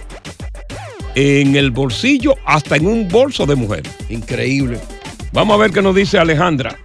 en 1.14 1.54
el 1.56 1.70
bolsillo, 1.70 2.34
hasta 2.46 2.76
en 2.76 2.86
un 2.86 3.08
bolso 3.08 3.46
de 3.46 3.54
mujer. 3.54 3.82
Increíble. 4.08 4.80
Vamos 5.32 5.54
a 5.54 5.58
ver 5.58 5.70
qué 5.70 5.82
nos 5.82 5.94
dice 5.94 6.18
Alejandra. 6.18 6.76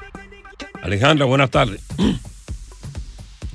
Alejandra, 0.83 1.25
buenas 1.25 1.49
tardes. 1.49 1.81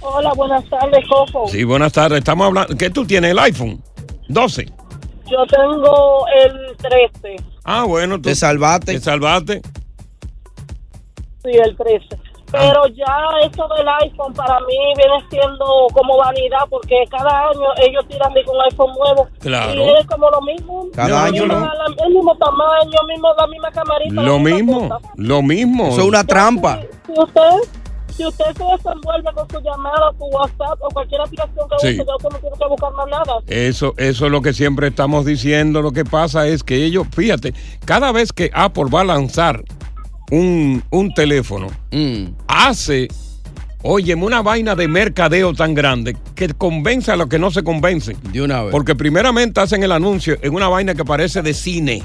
Hola, 0.00 0.32
buenas 0.34 0.68
tardes, 0.68 1.04
Coco. 1.08 1.46
Sí, 1.48 1.62
buenas 1.62 1.92
tardes. 1.92 2.18
Estamos 2.18 2.46
hablando. 2.46 2.76
¿Qué 2.76 2.90
tú 2.90 3.04
tienes? 3.04 3.30
¿El 3.32 3.38
iPhone? 3.38 3.80
12. 4.28 4.64
Yo 5.30 5.46
tengo 5.46 6.24
el 6.44 6.76
13. 6.78 7.36
Ah, 7.64 7.84
bueno. 7.84 8.16
Tú, 8.16 8.22
Te 8.22 8.34
salvaste. 8.34 8.94
Te 8.94 9.00
salvaste. 9.00 9.60
Sí, 11.42 11.50
el 11.52 11.76
13. 11.76 12.06
Pero 12.52 12.84
ya 12.88 13.16
eso 13.46 13.68
del 13.76 13.86
iPhone 14.02 14.34
para 14.34 14.58
mí 14.60 14.74
viene 14.96 15.24
siendo 15.30 15.86
como 15.92 16.16
vanidad 16.18 16.58
porque 16.68 17.04
cada 17.08 17.48
año 17.48 17.60
ellos 17.86 18.04
tiran 18.08 18.34
de 18.34 18.40
un 18.40 18.60
iPhone 18.68 18.92
nuevo. 18.98 19.28
Claro. 19.38 19.84
Y 19.84 19.90
es 20.00 20.06
como 20.06 20.28
lo 20.30 20.40
mismo. 20.40 20.86
Cada 20.92 21.26
año 21.26 21.46
no. 21.46 21.60
la- 21.60 21.72
el 22.06 22.12
mismo 22.12 22.36
tamaño, 22.36 22.98
mismo, 23.06 23.28
la 23.38 23.46
misma 23.46 23.70
camarita. 23.70 24.22
Lo 24.22 24.38
mismo, 24.40 24.88
cosa. 24.88 24.98
lo 25.14 25.42
mismo. 25.42 25.88
Eso 25.88 26.00
es 26.00 26.06
una 26.08 26.24
trampa. 26.24 26.80
Si 27.06 27.12
usted, 27.20 27.68
si 28.08 28.26
usted 28.26 28.44
se 28.56 28.64
desenvuelve 28.64 29.32
con 29.32 29.48
su 29.48 29.60
llamada, 29.60 30.10
su 30.18 30.24
WhatsApp 30.24 30.78
o 30.82 30.88
cualquier 30.88 31.20
aplicación 31.20 31.68
que 31.68 31.78
Sí. 31.78 32.00
use, 32.00 32.04
no 32.04 32.16
tiene 32.40 32.58
que 32.58 32.66
buscar 32.68 32.92
más 32.94 33.06
nada. 33.06 33.38
Eso, 33.46 33.94
eso 33.96 34.26
es 34.26 34.32
lo 34.32 34.42
que 34.42 34.52
siempre 34.52 34.88
estamos 34.88 35.24
diciendo. 35.24 35.82
Lo 35.82 35.92
que 35.92 36.04
pasa 36.04 36.48
es 36.48 36.64
que 36.64 36.84
ellos, 36.84 37.06
fíjate, 37.14 37.54
cada 37.84 38.10
vez 38.10 38.32
que 38.32 38.50
Apple 38.52 38.86
va 38.92 39.02
a 39.02 39.04
lanzar 39.04 39.62
un, 40.30 40.82
un 40.90 41.14
teléfono, 41.14 41.68
hace, 42.46 43.08
óyeme, 43.82 44.24
una 44.24 44.42
vaina 44.42 44.74
de 44.74 44.88
mercadeo 44.88 45.54
tan 45.54 45.74
grande 45.74 46.16
que 46.34 46.48
convence 46.50 47.10
a 47.10 47.16
los 47.16 47.28
que 47.28 47.38
no 47.38 47.50
se 47.50 47.62
convencen. 47.62 48.16
De 48.32 48.42
una 48.42 48.62
vez. 48.62 48.72
Porque 48.72 48.94
primeramente 48.94 49.60
hacen 49.60 49.82
el 49.82 49.92
anuncio 49.92 50.36
en 50.42 50.54
una 50.54 50.68
vaina 50.68 50.94
que 50.94 51.04
parece 51.04 51.42
de 51.42 51.54
cine. 51.54 52.02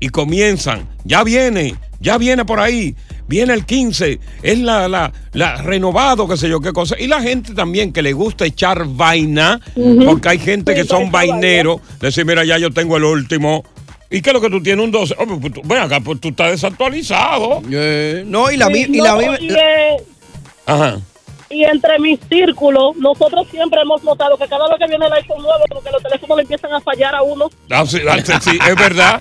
Y 0.00 0.10
comienzan, 0.10 0.88
ya 1.04 1.24
viene, 1.24 1.74
ya 1.98 2.18
viene 2.18 2.44
por 2.44 2.60
ahí, 2.60 2.94
viene 3.26 3.52
el 3.52 3.66
15, 3.66 4.20
es 4.44 4.58
la, 4.60 4.86
la, 4.86 5.12
la 5.32 5.56
renovado, 5.56 6.28
qué 6.28 6.36
sé 6.36 6.48
yo, 6.48 6.60
qué 6.60 6.72
cosa. 6.72 6.94
Y 6.96 7.08
la 7.08 7.20
gente 7.20 7.52
también 7.52 7.92
que 7.92 8.00
le 8.00 8.12
gusta 8.12 8.46
echar 8.46 8.86
vaina, 8.86 9.60
porque 10.04 10.28
hay 10.28 10.38
gente 10.38 10.72
Sí, 10.72 10.82
que 10.82 10.86
son 10.86 11.10
vaineros, 11.10 11.80
decir, 12.00 12.24
mira, 12.24 12.44
ya 12.44 12.58
yo 12.58 12.70
tengo 12.70 12.96
el 12.96 13.02
último. 13.02 13.64
¿Y 14.10 14.22
qué 14.22 14.30
es 14.30 14.34
lo 14.34 14.40
que 14.40 14.48
tú 14.50 14.62
tienes? 14.62 14.84
Un 14.84 14.90
12. 14.90 15.14
Oh, 15.18 15.26
pues 15.38 15.52
tú- 15.52 15.62
ven 15.64 15.78
acá, 15.78 16.00
pues 16.00 16.20
tú 16.20 16.28
estás 16.28 16.50
desactualizado. 16.52 17.60
no, 17.62 18.50
y 18.50 18.56
la, 18.56 18.68
mi- 18.70 18.80
y 18.82 18.88
No, 19.00 19.18
misma- 19.18 19.38
y, 19.40 19.50
eh, 19.50 19.96
Ajá. 20.66 20.98
y 21.50 21.64
entre 21.64 21.98
mis 21.98 22.18
círculos, 22.28 22.96
nosotros 22.96 23.46
siempre 23.50 23.80
hemos 23.82 24.02
notado 24.04 24.36
que 24.38 24.46
cada 24.48 24.66
vez 24.68 24.78
que 24.78 24.86
viene 24.86 25.04
el 25.06 25.12
iPhone 25.12 25.42
nuevo, 25.42 25.62
como 25.68 25.82
que 25.82 25.90
los 25.90 26.02
teléfonos 26.02 26.36
le 26.38 26.42
empiezan 26.42 26.72
a 26.72 26.80
fallar 26.80 27.14
a 27.14 27.22
uno. 27.22 27.50
Ah, 27.70 27.84
sí, 27.86 27.98
ah, 28.08 28.16
sí, 28.40 28.58
es 28.68 28.74
verdad. 28.76 29.20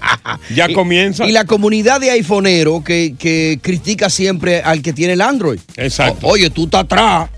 Ya 0.56 0.68
comienza. 0.74 1.26
Y 1.26 1.32
la 1.34 1.44
comunidad 1.46 2.00
de 2.00 2.12
iPhoneero 2.12 2.82
que, 2.84 3.16
que 3.20 3.60
critica 3.62 4.10
siempre 4.10 4.62
al 4.62 4.82
que 4.82 4.94
tiene 4.94 5.14
el 5.14 5.22
Android. 5.22 5.60
Exacto. 5.76 6.28
O- 6.28 6.32
oye, 6.32 6.50
tú 6.50 6.64
estás 6.64 6.86
atrás. 6.86 7.30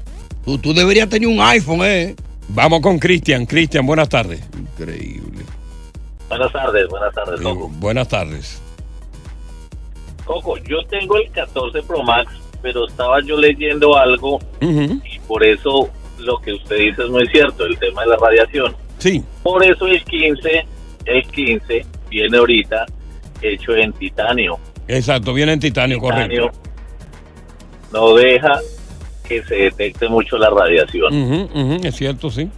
Tú, 0.46 0.58
tú 0.60 0.74
deberías 0.74 1.10
tener 1.10 1.28
un 1.28 1.42
iPhone, 1.42 1.82
¿eh? 1.84 2.16
Vamos 2.50 2.82
con 2.82 2.98
Cristian. 3.00 3.46
Cristian, 3.46 3.86
buenas 3.86 4.10
tardes. 4.10 4.40
Increíble. 4.58 5.44
Buenas 6.30 6.52
tardes, 6.54 6.88
buenas 6.88 7.14
tardes, 7.14 7.42
Coco. 7.42 7.70
Buenas 7.80 8.08
tardes. 8.08 8.62
Coco, 10.26 10.58
yo 10.60 10.84
tengo 10.88 11.18
el 11.18 11.30
14 11.32 11.82
Pro 11.84 12.04
Max, 12.04 12.32
pero 12.62 12.88
estaba 12.88 13.20
yo 13.24 13.36
leyendo 13.36 13.98
algo 13.98 14.40
y 14.62 15.20
por 15.28 15.44
eso 15.44 15.90
lo 16.20 16.38
que 16.38 16.54
usted 16.54 16.78
dice 16.78 17.04
es 17.04 17.10
muy 17.10 17.26
cierto, 17.28 17.66
el 17.66 17.78
tema 17.80 18.04
de 18.04 18.10
la 18.10 18.18
radiación. 18.18 18.76
Sí. 19.00 19.24
Por 19.42 19.64
eso 19.64 19.88
el 19.88 20.04
15, 20.04 20.66
el 21.06 21.24
15 21.32 21.86
viene 22.10 22.38
ahorita 22.38 22.86
hecho 23.42 23.76
en 23.76 23.92
titanio. 23.94 24.60
Exacto, 24.88 25.34
viene 25.34 25.54
en 25.54 25.60
titanio, 25.60 25.98
Titanio 26.00 26.42
correcto. 26.44 26.70
no 27.92 28.14
deja 28.16 28.60
que 29.28 29.44
se 29.44 29.56
detecte 29.56 30.08
mucho 30.10 30.38
la 30.38 30.50
radiación. 30.50 31.14
Es 31.84 31.96
cierto, 31.96 32.30
sí. 32.30 32.50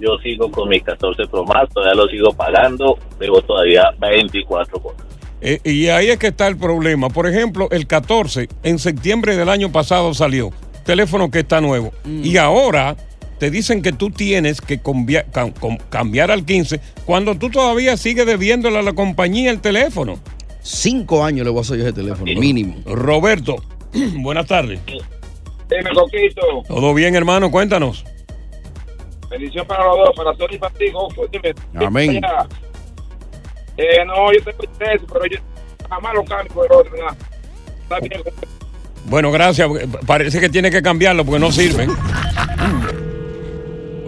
Yo 0.00 0.16
sigo 0.22 0.50
con 0.50 0.68
mi 0.68 0.80
14 0.80 1.26
Pro 1.26 1.44
Max, 1.44 1.72
todavía 1.74 1.94
lo 1.94 2.06
sigo 2.08 2.32
pagando, 2.32 2.98
debo 3.18 3.42
todavía 3.42 3.84
24 4.00 4.80
por 4.80 4.94
Eh, 5.40 5.60
y 5.64 5.88
ahí 5.88 6.08
es 6.08 6.18
que 6.18 6.28
está 6.28 6.46
el 6.48 6.56
problema. 6.56 7.08
Por 7.10 7.26
ejemplo, 7.26 7.68
el 7.70 7.86
14, 7.86 8.48
en 8.62 8.78
septiembre 8.78 9.36
del 9.36 9.48
año 9.48 9.70
pasado 9.72 10.14
salió, 10.14 10.50
teléfono 10.84 11.30
que 11.30 11.40
está 11.40 11.60
nuevo. 11.60 11.92
Y 12.06 12.36
ahora 12.36 12.96
te 13.38 13.50
dicen 13.50 13.82
que 13.82 13.92
tú 13.92 14.10
tienes 14.10 14.60
que 14.60 14.80
cam- 14.82 15.78
cambiar 15.90 16.30
al 16.30 16.44
15 16.44 16.80
cuando 17.04 17.36
tú 17.36 17.50
todavía 17.50 17.96
sigues 17.96 18.26
debiéndole 18.26 18.78
a 18.78 18.82
la 18.82 18.92
compañía 18.94 19.50
el 19.50 19.60
teléfono. 19.60 20.18
Cinco 20.60 21.24
años 21.24 21.44
le 21.44 21.50
voy 21.50 21.58
a 21.58 21.62
hacer 21.62 21.78
yo 21.78 21.84
ese 21.84 21.92
teléfono, 21.92 22.24
mínimo. 22.38 22.76
Roberto, 22.84 23.56
buenas 24.16 24.46
tardes. 24.46 24.80
Dime, 25.70 25.90
Coquito. 25.94 26.42
¿Todo 26.66 26.94
bien, 26.94 27.14
hermano? 27.14 27.50
Cuéntanos. 27.50 28.04
Bendición 29.30 29.66
para 29.66 29.84
los 29.86 29.96
dos, 29.98 30.10
para 30.16 30.34
Tony 30.34 30.54
y 30.54 30.58
para 30.58 30.74
ti, 30.74 30.90
Coco. 30.92 31.26
Dime. 31.30 31.54
Amén. 31.84 32.20
Eh, 33.76 34.04
no, 34.06 34.32
yo 34.32 34.42
tengo 34.42 34.64
tres, 34.78 35.00
pero 35.12 35.26
yo 35.26 35.38
jamás 35.88 36.14
lo 36.14 36.24
cambio 36.24 36.52
por 36.54 36.66
el 36.66 36.72
otro, 36.72 36.96
nada. 36.96 37.16
Está 37.82 38.00
bien. 38.00 38.22
Bueno, 39.04 39.30
gracias. 39.30 39.68
porque 39.68 39.86
Parece 40.06 40.40
que 40.40 40.48
tiene 40.48 40.70
que 40.70 40.82
cambiarlo 40.82 41.24
porque 41.24 41.38
no 41.38 41.52
sirven. 41.52 41.90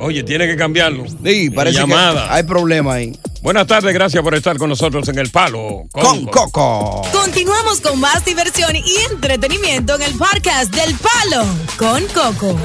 Oye, 0.00 0.22
tiene 0.24 0.46
que 0.46 0.56
cambiarlo. 0.56 1.04
Sí, 1.24 1.50
parece 1.50 1.78
Llamada. 1.78 2.26
que 2.28 2.34
hay 2.34 2.42
problema 2.42 2.94
ahí. 2.94 3.12
Buenas 3.42 3.66
tardes, 3.66 3.92
gracias 3.94 4.22
por 4.22 4.34
estar 4.34 4.56
con 4.58 4.68
nosotros 4.68 5.08
en 5.08 5.18
El 5.18 5.30
Palo. 5.30 5.84
Con 5.92 6.26
Coco. 6.26 7.02
Continuamos 7.12 7.80
con 7.80 8.00
más 8.00 8.24
diversión 8.24 8.74
y 8.76 8.96
entretenimiento 9.10 9.94
en 9.96 10.02
el 10.02 10.14
podcast 10.16 10.74
del 10.74 10.94
Palo 10.96 11.44
con 11.78 12.02
Coco. 12.08 12.58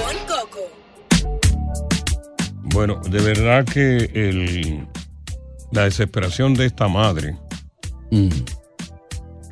Bueno, 2.75 2.99
de 3.09 3.21
verdad 3.21 3.63
que 3.63 4.11
el, 4.13 4.85
la 5.71 5.85
desesperación 5.85 6.55
de 6.55 6.65
esta 6.65 6.89
madre, 6.89 7.37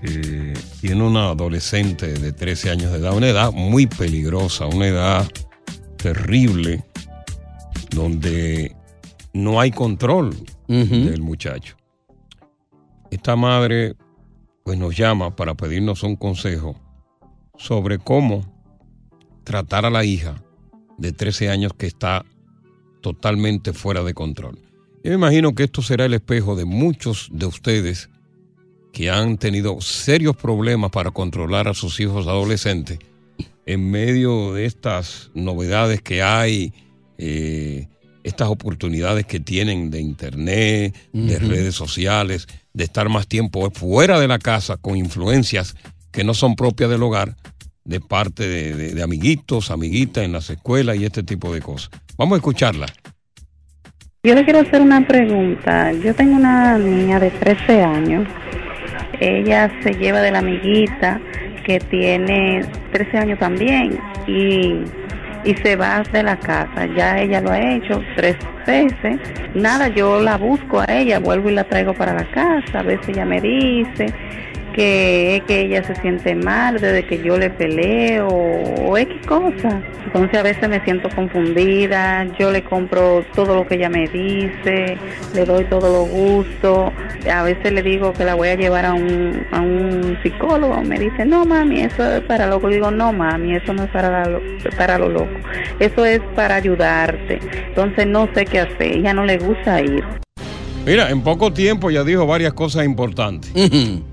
que 0.01 0.53
tiene 0.81 1.01
una 1.01 1.29
adolescente 1.29 2.11
de 2.11 2.33
13 2.33 2.71
años 2.71 2.91
de 2.91 2.97
edad, 2.97 3.15
una 3.15 3.29
edad 3.29 3.53
muy 3.53 3.87
peligrosa, 3.87 4.65
una 4.65 4.87
edad 4.87 5.25
terrible, 5.95 6.83
donde 7.91 8.75
no 9.31 9.61
hay 9.61 9.71
control 9.71 10.35
del 10.67 11.21
muchacho. 11.21 11.77
Esta 13.09 13.37
madre 13.37 13.95
pues 14.65 14.77
nos 14.77 14.97
llama 14.97 15.33
para 15.33 15.55
pedirnos 15.55 16.03
un 16.03 16.17
consejo 16.17 16.75
sobre 17.55 17.99
cómo 17.99 18.43
tratar 19.45 19.85
a 19.85 19.89
la 19.89 20.03
hija 20.03 20.43
de 20.97 21.13
13 21.13 21.49
años 21.49 21.71
que 21.73 21.87
está 21.87 22.25
totalmente 23.03 23.73
fuera 23.73 24.01
de 24.01 24.15
control. 24.15 24.57
Yo 25.03 25.11
me 25.11 25.15
imagino 25.15 25.53
que 25.53 25.63
esto 25.63 25.81
será 25.81 26.05
el 26.05 26.13
espejo 26.13 26.55
de 26.55 26.65
muchos 26.65 27.29
de 27.31 27.45
ustedes 27.45 28.09
que 28.93 29.09
han 29.11 29.37
tenido 29.37 29.81
serios 29.81 30.35
problemas 30.37 30.89
para 30.89 31.11
controlar 31.11 31.67
a 31.67 31.73
sus 31.73 31.99
hijos 31.99 32.25
adolescentes 32.25 32.99
en 33.65 33.91
medio 33.91 34.53
de 34.53 34.65
estas 34.65 35.31
novedades 35.33 36.01
que 36.01 36.23
hay, 36.23 36.73
eh, 37.17 37.87
estas 38.23 38.47
oportunidades 38.47 39.25
que 39.25 39.41
tienen 39.41 39.91
de 39.91 39.99
internet, 39.99 40.95
de 41.11 41.39
redes 41.39 41.75
sociales, 41.75 42.47
de 42.73 42.85
estar 42.85 43.09
más 43.09 43.27
tiempo 43.27 43.69
fuera 43.71 44.19
de 44.19 44.29
la 44.29 44.39
casa 44.39 44.77
con 44.77 44.95
influencias 44.95 45.75
que 46.11 46.23
no 46.23 46.33
son 46.33 46.55
propias 46.55 46.89
del 46.89 47.03
hogar, 47.03 47.35
de 47.85 47.99
parte 47.99 48.47
de, 48.47 48.93
de- 48.93 49.03
amiguitos, 49.03 49.71
amiguitas 49.71 50.23
en 50.23 50.31
las 50.31 50.49
escuelas 50.49 50.95
y 50.97 51.05
este 51.05 51.23
tipo 51.23 51.53
de 51.53 51.61
cosas. 51.61 51.89
Vamos 52.17 52.35
a 52.35 52.37
escucharla. 52.37 52.85
Yo 54.23 54.35
le 54.35 54.43
quiero 54.45 54.59
hacer 54.59 54.81
una 54.81 55.05
pregunta. 55.05 55.91
Yo 55.91 56.15
tengo 56.15 56.35
una 56.37 56.77
niña 56.77 57.19
de 57.19 57.29
13 57.29 57.81
años. 57.83 58.27
Ella 59.19 59.69
se 59.83 59.93
lleva 59.93 60.21
de 60.21 60.31
la 60.31 60.39
amiguita 60.39 61.19
que 61.65 61.79
tiene 61.79 62.61
13 62.93 63.17
años 63.17 63.39
también 63.39 63.99
y, 64.27 64.83
y 65.43 65.53
se 65.61 65.75
va 65.75 66.03
de 66.11 66.23
la 66.23 66.37
casa. 66.39 66.87
Ya 66.95 67.19
ella 67.21 67.41
lo 67.41 67.51
ha 67.51 67.59
hecho 67.75 68.01
tres 68.15 68.37
veces. 68.65 69.19
Nada, 69.55 69.89
yo 69.89 70.21
la 70.21 70.37
busco 70.37 70.79
a 70.79 70.85
ella, 70.85 71.19
vuelvo 71.19 71.49
y 71.49 71.53
la 71.53 71.63
traigo 71.65 71.93
para 71.93 72.13
la 72.13 72.29
casa. 72.31 72.79
A 72.79 72.83
veces 72.83 73.09
ella 73.09 73.25
me 73.25 73.39
dice 73.41 74.07
que 74.73 75.37
es 75.37 75.43
que 75.43 75.61
ella 75.61 75.83
se 75.83 75.95
siente 75.95 76.35
mal 76.35 76.79
desde 76.79 77.05
que 77.05 77.21
yo 77.23 77.37
le 77.37 77.49
peleo 77.49 78.27
o 78.27 78.97
X 78.97 79.25
cosa. 79.25 79.81
Entonces 80.05 80.39
a 80.39 80.43
veces 80.43 80.69
me 80.69 80.79
siento 80.83 81.09
confundida, 81.15 82.25
yo 82.37 82.51
le 82.51 82.63
compro 82.63 83.23
todo 83.33 83.55
lo 83.55 83.67
que 83.67 83.75
ella 83.75 83.89
me 83.89 84.07
dice, 84.07 84.97
le 85.33 85.45
doy 85.45 85.63
todos 85.65 85.83
los 85.91 86.09
gustos, 86.09 86.91
a 87.31 87.43
veces 87.43 87.71
le 87.71 87.81
digo 87.81 88.13
que 88.13 88.23
la 88.23 88.35
voy 88.35 88.49
a 88.49 88.55
llevar 88.55 88.85
a 88.85 88.93
un, 88.93 89.45
a 89.51 89.61
un 89.61 90.17
psicólogo, 90.21 90.81
me 90.83 90.99
dice, 90.99 91.25
no 91.25 91.45
mami, 91.45 91.81
eso 91.81 92.03
es 92.17 92.21
para 92.21 92.45
loco, 92.47 92.67
Le 92.67 92.75
digo, 92.75 92.91
no 92.91 93.11
mami, 93.11 93.55
eso 93.55 93.73
no 93.73 93.83
es 93.83 93.89
para, 93.89 94.25
lo- 94.27 94.41
para 94.77 94.97
lo 94.99 95.09
loco, 95.09 95.31
eso 95.79 96.05
es 96.05 96.19
para 96.35 96.55
ayudarte. 96.55 97.39
Entonces 97.69 98.05
no 98.05 98.27
sé 98.35 98.45
qué 98.45 98.59
hacer, 98.59 98.81
ella 98.97 99.13
no 99.13 99.25
le 99.25 99.37
gusta 99.37 99.81
ir. 99.81 100.03
Mira, 100.85 101.09
en 101.09 101.21
poco 101.21 101.53
tiempo 101.53 101.91
ya 101.91 102.03
dijo 102.03 102.27
varias 102.27 102.53
cosas 102.53 102.85
importantes. 102.85 103.51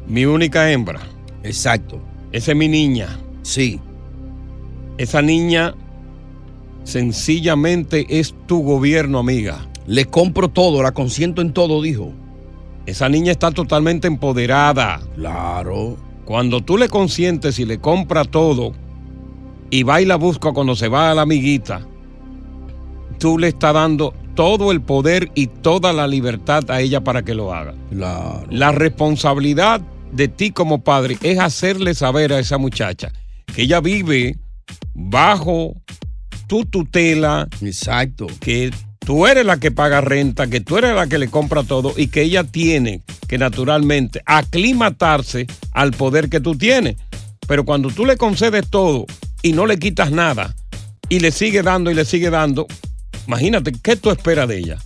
Mi 0.06 0.24
única 0.24 0.70
hembra. 0.70 1.00
Exacto. 1.42 2.00
Esa 2.30 2.52
es 2.52 2.56
mi 2.56 2.68
niña. 2.68 3.18
Sí. 3.42 3.80
Esa 4.96 5.20
niña 5.20 5.74
sencillamente 6.84 8.06
es 8.20 8.34
tu 8.46 8.62
gobierno, 8.62 9.18
amiga. 9.18 9.66
Le 9.86 10.04
compro 10.04 10.48
todo, 10.48 10.82
la 10.82 10.92
consiento 10.92 11.42
en 11.42 11.52
todo, 11.52 11.82
dijo. 11.82 12.12
Esa 12.86 13.08
niña 13.08 13.32
está 13.32 13.50
totalmente 13.50 14.06
empoderada. 14.06 15.00
Claro. 15.16 15.96
Cuando 16.24 16.60
tú 16.60 16.78
le 16.78 16.88
consientes 16.88 17.58
y 17.58 17.64
le 17.64 17.80
compras 17.80 18.28
todo 18.28 18.72
y 19.70 19.82
va 19.82 20.00
y 20.00 20.04
la 20.04 20.16
busca 20.16 20.52
cuando 20.52 20.76
se 20.76 20.86
va 20.86 21.10
a 21.10 21.14
la 21.14 21.22
amiguita, 21.22 21.80
tú 23.18 23.38
le 23.38 23.48
estás 23.48 23.74
dando 23.74 24.14
todo 24.34 24.72
el 24.72 24.80
poder 24.80 25.30
y 25.34 25.46
toda 25.46 25.92
la 25.92 26.06
libertad 26.06 26.70
a 26.70 26.80
ella 26.80 27.02
para 27.02 27.22
que 27.22 27.34
lo 27.34 27.54
haga. 27.54 27.74
Claro. 27.90 28.46
La 28.50 28.72
responsabilidad 28.72 29.80
de 30.12 30.28
ti 30.28 30.50
como 30.50 30.82
padre 30.82 31.18
es 31.22 31.38
hacerle 31.38 31.94
saber 31.94 32.32
a 32.32 32.38
esa 32.38 32.58
muchacha 32.58 33.12
que 33.54 33.62
ella 33.62 33.80
vive 33.80 34.36
bajo 34.94 35.74
tu 36.46 36.64
tutela. 36.64 37.48
Exacto. 37.62 38.26
Que 38.40 38.70
tú 38.98 39.26
eres 39.26 39.44
la 39.44 39.58
que 39.58 39.70
paga 39.70 40.00
renta, 40.00 40.48
que 40.48 40.60
tú 40.60 40.78
eres 40.78 40.94
la 40.94 41.06
que 41.06 41.18
le 41.18 41.28
compra 41.28 41.62
todo 41.62 41.94
y 41.96 42.08
que 42.08 42.22
ella 42.22 42.44
tiene 42.44 43.02
que 43.28 43.38
naturalmente 43.38 44.22
aclimatarse 44.26 45.46
al 45.72 45.92
poder 45.92 46.28
que 46.28 46.40
tú 46.40 46.56
tienes. 46.56 46.96
Pero 47.46 47.64
cuando 47.64 47.90
tú 47.90 48.04
le 48.04 48.16
concedes 48.16 48.68
todo 48.68 49.06
y 49.42 49.52
no 49.52 49.66
le 49.66 49.78
quitas 49.78 50.10
nada 50.10 50.54
y 51.08 51.20
le 51.20 51.32
sigue 51.32 51.62
dando 51.62 51.90
y 51.90 51.94
le 51.94 52.04
sigue 52.04 52.30
dando, 52.30 52.66
imagínate, 53.30 53.72
¿qué 53.82 53.94
tú 53.96 54.10
esperas 54.10 54.48
de 54.48 54.58
ella? 54.58 54.78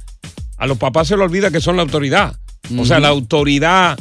A 0.59 0.67
los 0.67 0.77
papás 0.79 1.09
se 1.09 1.17
le 1.17 1.23
olvida 1.25 1.51
que 1.51 1.61
son 1.61 1.77
la 1.77 1.83
autoridad. 1.83 2.37
O 2.79 2.85
sea, 2.85 3.01
la 3.01 3.09
autoridad. 3.09 3.99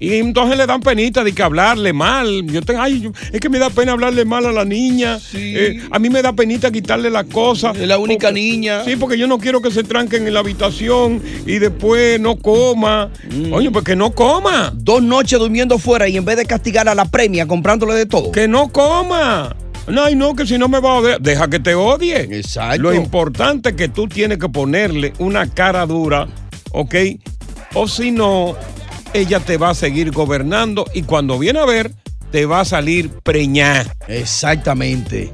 Y 0.00 0.14
entonces 0.14 0.56
le 0.56 0.64
dan 0.66 0.80
penita 0.80 1.24
de 1.24 1.32
que 1.32 1.42
hablarle 1.42 1.92
mal. 1.92 2.46
Yo 2.46 2.62
tengo, 2.62 2.80
ay, 2.80 3.00
yo- 3.00 3.10
es 3.32 3.40
que 3.40 3.48
me 3.48 3.58
da 3.58 3.68
pena 3.68 3.92
hablarle 3.92 4.24
mal 4.24 4.46
a 4.46 4.52
la 4.52 4.64
niña. 4.64 5.18
Eh, 5.34 5.82
a 5.90 5.98
mí 5.98 6.08
me 6.08 6.22
da 6.22 6.32
penita 6.32 6.70
quitarle 6.70 7.10
las 7.10 7.24
cosas. 7.24 7.76
Es 7.76 7.88
la 7.88 7.98
única 7.98 8.30
niña. 8.30 8.84
Sí, 8.84 8.94
porque 8.94 9.18
yo 9.18 9.26
no 9.26 9.38
quiero 9.38 9.60
que 9.60 9.72
se 9.72 9.82
tranquen 9.82 10.26
en 10.28 10.34
la 10.34 10.40
habitación 10.40 11.20
y 11.46 11.58
después 11.58 12.20
no 12.20 12.36
coma. 12.36 13.10
Oye, 13.50 13.70
pues 13.72 13.84
que 13.84 13.96
no 13.96 14.12
coma. 14.12 14.72
Dos 14.76 15.02
noches 15.02 15.38
durmiendo 15.38 15.78
fuera 15.78 16.08
y 16.08 16.16
en 16.16 16.24
vez 16.24 16.36
de 16.36 16.44
castigar 16.46 16.88
a 16.88 16.94
la 16.94 17.04
premia 17.06 17.46
comprándole 17.46 17.94
de 17.94 18.06
todo. 18.06 18.30
Que 18.30 18.46
no 18.46 18.68
coma. 18.68 19.56
No, 19.90 20.04
ay, 20.04 20.14
no, 20.14 20.34
que 20.34 20.46
si 20.46 20.58
no 20.58 20.68
me 20.68 20.80
va 20.80 20.92
a 20.92 20.94
odiar. 20.96 21.20
Deja 21.20 21.48
que 21.48 21.60
te 21.60 21.74
odie. 21.74 22.20
Exacto. 22.38 22.82
Lo 22.82 22.94
importante 22.94 23.70
es 23.70 23.74
que 23.76 23.88
tú 23.88 24.06
tienes 24.06 24.38
que 24.38 24.48
ponerle 24.48 25.12
una 25.18 25.48
cara 25.48 25.86
dura, 25.86 26.28
¿ok? 26.72 26.94
O 27.74 27.88
si 27.88 28.10
no, 28.10 28.56
ella 29.12 29.40
te 29.40 29.56
va 29.56 29.70
a 29.70 29.74
seguir 29.74 30.10
gobernando 30.10 30.84
y 30.94 31.02
cuando 31.02 31.38
viene 31.38 31.58
a 31.58 31.64
ver, 31.64 31.92
te 32.30 32.46
va 32.46 32.60
a 32.60 32.64
salir 32.64 33.10
preñada. 33.22 33.94
Exactamente. 34.06 35.32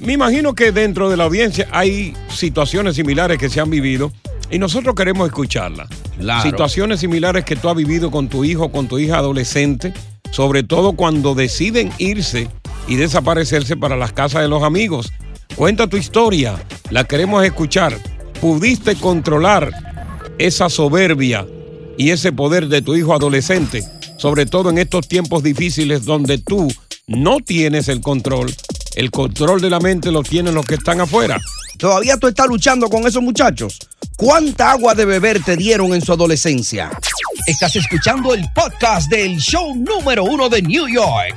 Me 0.00 0.12
imagino 0.12 0.54
que 0.54 0.72
dentro 0.72 1.08
de 1.08 1.16
la 1.16 1.24
audiencia 1.24 1.66
hay 1.72 2.14
situaciones 2.28 2.96
similares 2.96 3.38
que 3.38 3.48
se 3.48 3.60
han 3.60 3.70
vivido 3.70 4.12
y 4.50 4.58
nosotros 4.58 4.94
queremos 4.94 5.26
escucharlas. 5.26 5.88
Claro. 6.18 6.42
Situaciones 6.42 7.00
similares 7.00 7.44
que 7.44 7.56
tú 7.56 7.68
has 7.68 7.76
vivido 7.76 8.10
con 8.10 8.28
tu 8.28 8.44
hijo, 8.44 8.70
con 8.70 8.88
tu 8.88 8.98
hija 8.98 9.18
adolescente, 9.18 9.92
sobre 10.30 10.62
todo 10.62 10.92
cuando 10.92 11.34
deciden 11.34 11.90
irse 11.98 12.48
y 12.88 12.96
desaparecerse 12.96 13.76
para 13.76 13.96
las 13.96 14.12
casas 14.12 14.42
de 14.42 14.48
los 14.48 14.62
amigos. 14.62 15.12
Cuenta 15.54 15.86
tu 15.86 15.96
historia, 15.96 16.62
la 16.90 17.04
queremos 17.04 17.44
escuchar. 17.44 17.98
¿Pudiste 18.40 18.96
controlar 18.96 19.72
esa 20.38 20.68
soberbia 20.68 21.46
y 21.96 22.10
ese 22.10 22.32
poder 22.32 22.68
de 22.68 22.82
tu 22.82 22.94
hijo 22.94 23.14
adolescente, 23.14 23.82
sobre 24.18 24.46
todo 24.46 24.70
en 24.70 24.78
estos 24.78 25.08
tiempos 25.08 25.42
difíciles 25.42 26.04
donde 26.04 26.38
tú 26.38 26.68
no 27.06 27.38
tienes 27.38 27.88
el 27.88 28.00
control? 28.00 28.54
El 28.96 29.10
control 29.10 29.60
de 29.60 29.70
la 29.70 29.80
mente 29.80 30.10
lo 30.10 30.22
tienen 30.22 30.54
los 30.54 30.64
que 30.64 30.74
están 30.74 31.00
afuera. 31.00 31.40
¿Todavía 31.78 32.16
tú 32.16 32.28
estás 32.28 32.46
luchando 32.46 32.88
con 32.88 33.06
esos 33.06 33.22
muchachos? 33.22 33.78
¿Cuánta 34.16 34.70
agua 34.70 34.94
de 34.94 35.04
beber 35.04 35.42
te 35.42 35.56
dieron 35.56 35.92
en 35.92 36.00
su 36.00 36.12
adolescencia? 36.12 36.90
Estás 37.46 37.76
escuchando 37.76 38.32
el 38.32 38.42
podcast 38.54 39.10
del 39.10 39.36
show 39.36 39.74
número 39.76 40.24
uno 40.24 40.48
de 40.48 40.62
New 40.62 40.88
York, 40.88 41.36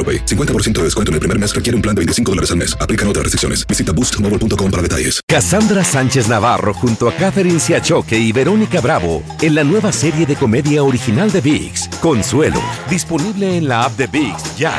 AroPay. 0.00 0.24
50% 0.24 0.78
de 0.78 0.84
descuento 0.84 1.10
en 1.10 1.14
el 1.14 1.20
primer 1.20 1.38
mes 1.38 1.54
requiere 1.54 1.76
un 1.76 1.82
plan 1.82 1.94
de 1.94 2.00
25 2.00 2.32
dólares 2.32 2.50
al 2.50 2.56
mes. 2.56 2.74
Aplican 2.80 3.06
otras 3.08 3.24
restricciones. 3.24 3.66
Visita 3.66 3.92
boostmobile.com 3.92 4.70
para 4.70 4.82
detalles. 4.82 5.20
Cassandra 5.26 5.84
Sánchez 5.84 6.28
Navarro 6.28 6.72
junto 6.72 7.08
a 7.08 7.12
Catherine 7.12 7.60
Siachoque 7.60 8.18
y 8.18 8.32
Verónica 8.32 8.80
Bravo 8.80 9.22
en 9.42 9.54
la 9.54 9.64
nueva 9.64 9.92
serie 9.92 10.26
de 10.26 10.36
comedia 10.36 10.82
original 10.82 11.30
de 11.30 11.40
VIX, 11.40 11.88
Consuelo, 12.00 12.60
disponible 12.88 13.56
en 13.56 13.68
la 13.68 13.84
app 13.84 13.96
de 13.96 14.06
VIX 14.06 14.56
ya. 14.56 14.72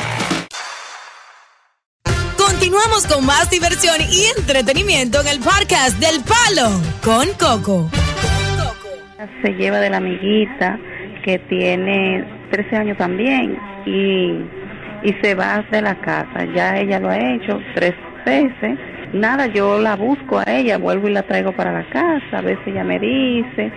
Continuamos 2.38 3.08
con 3.08 3.26
más 3.26 3.50
diversión 3.50 3.96
y 4.02 4.26
entretenimiento 4.38 5.22
en 5.22 5.28
el 5.28 5.40
podcast 5.40 5.98
del 6.00 6.22
Palo 6.24 6.70
con 7.04 7.28
Coco. 7.40 7.90
Se 9.42 9.52
lleva 9.54 9.80
de 9.80 9.90
la 9.90 9.98
amiguita 9.98 10.80
que 11.24 11.40
tiene 11.40 12.26
13 12.52 12.76
años 12.76 12.98
también 12.98 13.58
y, 13.86 14.61
y 15.04 15.14
se 15.22 15.36
va 15.36 15.64
de 15.72 15.82
la 15.82 15.96
casa. 15.96 16.46
Ya 16.56 16.78
ella 16.78 17.00
lo 17.00 17.10
ha 17.10 17.18
hecho 17.18 17.60
tres 17.76 17.94
veces. 18.26 18.78
Nada, 19.14 19.48
yo 19.48 19.80
la 19.80 19.96
busco 19.96 20.40
a 20.40 20.44
ella, 20.48 20.78
vuelvo 20.78 21.08
y 21.08 21.14
la 21.14 21.24
traigo 21.24 21.52
para 21.52 21.72
la 21.72 21.84
casa. 21.90 22.38
A 22.38 22.42
veces 22.42 22.66
ella 22.68 22.84
me 22.84 23.00
dice 23.00 23.72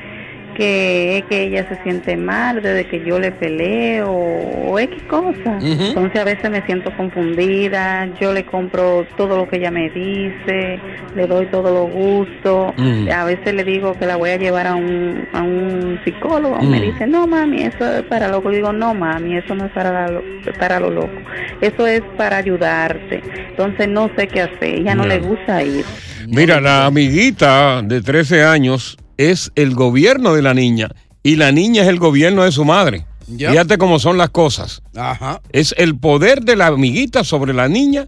que 0.55 1.19
es 1.19 1.25
que 1.25 1.43
ella 1.45 1.69
se 1.69 1.83
siente 1.83 2.17
mal 2.17 2.63
desde 2.63 2.87
que 2.87 3.05
yo 3.05 3.19
le 3.19 3.31
peleo 3.33 4.11
o 4.13 4.79
X 4.79 5.03
cosa. 5.05 5.59
Entonces 5.61 6.21
a 6.21 6.25
veces 6.25 6.51
me 6.51 6.63
siento 6.67 6.91
confundida, 6.97 8.09
yo 8.21 8.33
le 8.33 8.45
compro 8.45 9.07
todo 9.17 9.37
lo 9.37 9.49
que 9.49 9.57
ella 9.57 9.71
me 9.71 9.91
dice, 9.91 10.79
le 11.15 11.27
doy 11.27 11.47
todos 11.47 11.71
los 11.73 11.91
gustos. 11.91 12.73
Mm. 12.77 13.09
A 13.11 13.25
veces 13.25 13.55
le 13.55 13.65
digo 13.65 13.95
que 13.99 14.07
la 14.07 14.17
voy 14.17 14.31
a 14.31 14.37
llevar 14.37 14.67
a 14.67 14.75
un, 14.75 15.27
a 15.33 15.43
un 15.43 16.01
psicólogo. 16.05 16.61
Me 16.63 16.79
Mm. 16.79 16.83
dice, 16.83 17.07
no 17.07 17.27
mami, 17.27 17.63
eso 17.63 17.85
es 17.99 18.03
para 18.05 18.29
loco. 18.29 18.51
Le 18.51 18.57
digo, 18.57 18.73
no 18.73 18.95
mami, 18.95 19.37
eso 19.37 19.55
no 19.55 19.67
es 19.67 19.73
para, 19.73 20.09
lo, 20.09 20.23
para 20.59 20.81
lo 20.81 20.91
loco. 20.91 21.13
Eso 21.61 21.87
es 21.87 22.03
para 22.17 22.39
ayudarte. 22.39 23.23
Entonces 23.51 23.89
no 23.89 24.11
sé 24.17 24.27
qué 24.29 24.43
hacer. 24.43 24.63
Ella 24.81 24.95
no 24.95 25.03
No. 25.05 25.09
le 25.09 25.19
gusta 25.19 25.63
ir. 25.63 25.85
Mira, 26.29 26.61
la 26.61 26.87
amiguita 26.87 27.83
de 27.83 28.01
13 28.01 28.43
años 28.45 28.97
es 29.19 29.53
el 29.55 29.75
gobierno 29.75 30.35
de 30.35 30.43
la 30.43 30.55
niña 30.55 30.91
y 31.23 31.37
la 31.37 31.53
niña 31.53 31.83
es 31.83 31.89
el 31.89 31.99
gobierno 31.99 32.45
de 32.45 32.53
su 32.53 32.65
madre. 32.65 33.07
Fíjate 33.27 33.79
cómo 33.79 33.99
son 33.99 34.19
las 34.19 34.31
cosas. 34.31 34.83
Ajá. 34.95 35.41
Es 35.51 35.75
el 35.79 35.99
poder 35.99 36.43
de 36.43 36.57
la 36.57 36.67
amiguita 36.67 37.25
sobre 37.25 37.55
la 37.55 37.69
niña 37.69 38.07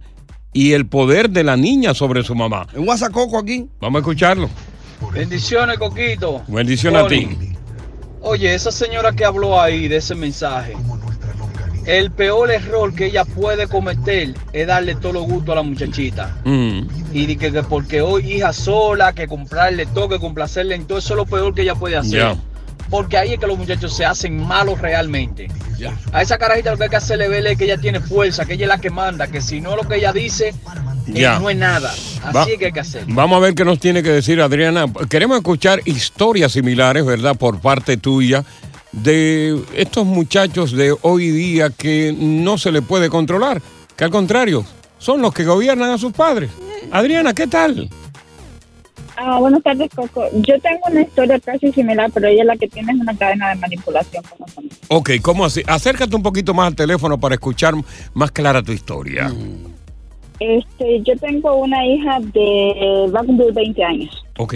y 0.53 0.73
el 0.73 0.87
poder 0.87 1.31
de 1.31 1.45
la 1.45 1.57
niña 1.57 1.95
sobre 1.95 2.23
su 2.23 2.35
mamá. 2.35 2.66
Un 2.75 2.85
guasacoco 2.85 3.38
aquí. 3.38 3.66
Vamos 3.81 3.99
a 3.99 4.01
escucharlo. 4.01 4.51
Bendiciones, 5.12 5.79
Coquito. 5.79 6.42
Bendiciones 6.49 7.03
a 7.05 7.09
ti. 7.09 7.29
Oye, 8.21 8.55
esa 8.55 8.73
señora 8.73 9.12
que 9.12 9.25
habló 9.25 9.61
ahí 9.61 9.88
de 9.88 9.97
ese 9.97 10.14
mensaje, 10.14 10.75
el 11.87 12.11
peor 12.11 12.51
error 12.51 12.94
que 12.94 13.07
ella 13.07 13.25
puede 13.25 13.66
cometer 13.68 14.35
es 14.53 14.66
darle 14.66 14.94
todo 14.96 15.12
lo 15.14 15.22
gusto 15.22 15.53
a 15.53 15.57
la 15.57 15.62
muchachita. 15.62 16.37
Mm. 16.44 16.81
Y 17.12 17.27
de 17.27 17.37
que, 17.37 17.53
que 17.53 17.62
porque 17.62 18.01
hoy 18.03 18.35
hija 18.35 18.53
sola, 18.53 19.12
que 19.12 19.27
comprarle 19.29 19.87
todo, 19.87 20.09
que 20.09 20.18
complacerle 20.18 20.75
en 20.75 20.85
todo, 20.87 20.99
eso 20.99 21.14
es 21.14 21.16
lo 21.16 21.27
peor 21.27 21.55
que 21.55 21.62
ella 21.62 21.75
puede 21.75 21.96
hacer. 21.96 22.35
Porque 22.90 23.18
ahí 23.18 23.33
es 23.33 23.40
que 23.40 23.46
los 23.49 23.59
muchachos 23.59 23.96
se 23.96 24.05
hacen 24.05 24.37
malos 24.46 24.81
realmente. 24.81 25.49
A 26.12 26.22
esa 26.22 26.38
carajita 26.38 26.70
lo 26.70 26.77
que 26.79 26.85
hay 26.85 26.90
que 26.90 26.96
hacerle 26.96 27.29
verle 27.29 27.53
es 27.53 27.59
que 27.59 27.64
ella 27.64 27.79
tiene 27.79 28.01
fuerza, 28.01 28.44
que 28.44 28.55
ella 28.55 28.64
es 28.64 28.68
la 28.68 28.79
que 28.79 28.90
manda, 28.90 29.27
que 29.27 29.40
si 29.40 29.61
no 29.61 29.77
lo 29.77 29.83
que 29.83 29.96
ella 29.96 30.12
dice, 30.12 30.55
Ya. 31.07 31.38
no 31.38 31.51
es 31.51 31.57
nada. 31.57 31.90
Así 31.90 32.33
Va- 32.37 32.44
es 32.44 32.59
que 32.59 32.66
hay 32.66 32.72
que 32.72 32.81
hacer. 32.81 33.05
Vamos 33.09 33.37
a 33.37 33.40
ver 33.40 33.55
qué 33.55 33.64
nos 33.64 33.79
tiene 33.81 34.03
que 34.03 34.11
decir 34.11 34.40
Adriana. 34.40 34.87
Queremos 35.11 35.37
escuchar 35.37 35.81
historias 35.85 36.53
similares, 36.53 37.05
¿verdad? 37.05 37.37
Por 37.37 37.59
parte 37.61 37.96
tuya 37.96 38.44
de 38.96 39.62
estos 39.74 40.06
muchachos 40.06 40.72
de 40.72 40.94
hoy 41.02 41.30
día 41.30 41.70
que 41.70 42.14
no 42.16 42.59
se 42.59 42.72
le 42.72 42.82
puede 42.82 43.09
controlar, 43.09 43.62
que 43.96 44.04
al 44.04 44.11
contrario, 44.11 44.64
son 44.98 45.22
los 45.22 45.32
que 45.32 45.44
gobiernan 45.44 45.90
a 45.90 45.98
sus 45.98 46.12
padres. 46.12 46.50
Adriana, 46.90 47.35
¿qué 47.35 47.46
tal? 47.46 47.88
Ah, 49.16 49.38
buenas 49.38 49.62
tardes, 49.62 49.88
Coco. 49.94 50.24
Yo 50.35 50.61
tengo 50.61 50.80
una 50.90 51.00
historia 51.00 51.40
casi 51.40 51.72
similar, 51.72 52.11
pero 52.12 52.28
ella 52.28 52.44
la 52.44 52.56
que 52.56 52.68
tiene 52.68 52.92
es 52.92 53.00
una 53.00 53.16
cadena 53.16 53.48
de 53.48 53.54
manipulación 53.54 54.22
con. 54.24 54.68
Ok, 54.88 55.11
¿cómo 55.22 55.46
así? 55.46 55.62
Acércate 55.66 56.14
un 56.14 56.22
poquito 56.22 56.52
más 56.52 56.66
al 56.66 56.76
teléfono 56.76 57.18
para 57.18 57.35
escuchar 57.35 57.74
más 58.12 58.30
clara 58.30 58.62
tu 58.62 58.72
historia. 58.72 59.32
Este, 60.40 61.01
yo 61.03 61.16
tengo 61.16 61.57
una 61.57 61.85
hija 61.87 62.18
de 62.20 63.11
va 63.14 63.20
a 63.20 63.25
cumplir 63.25 63.53
20 63.53 63.85
años. 63.85 64.25
Ok, 64.38 64.55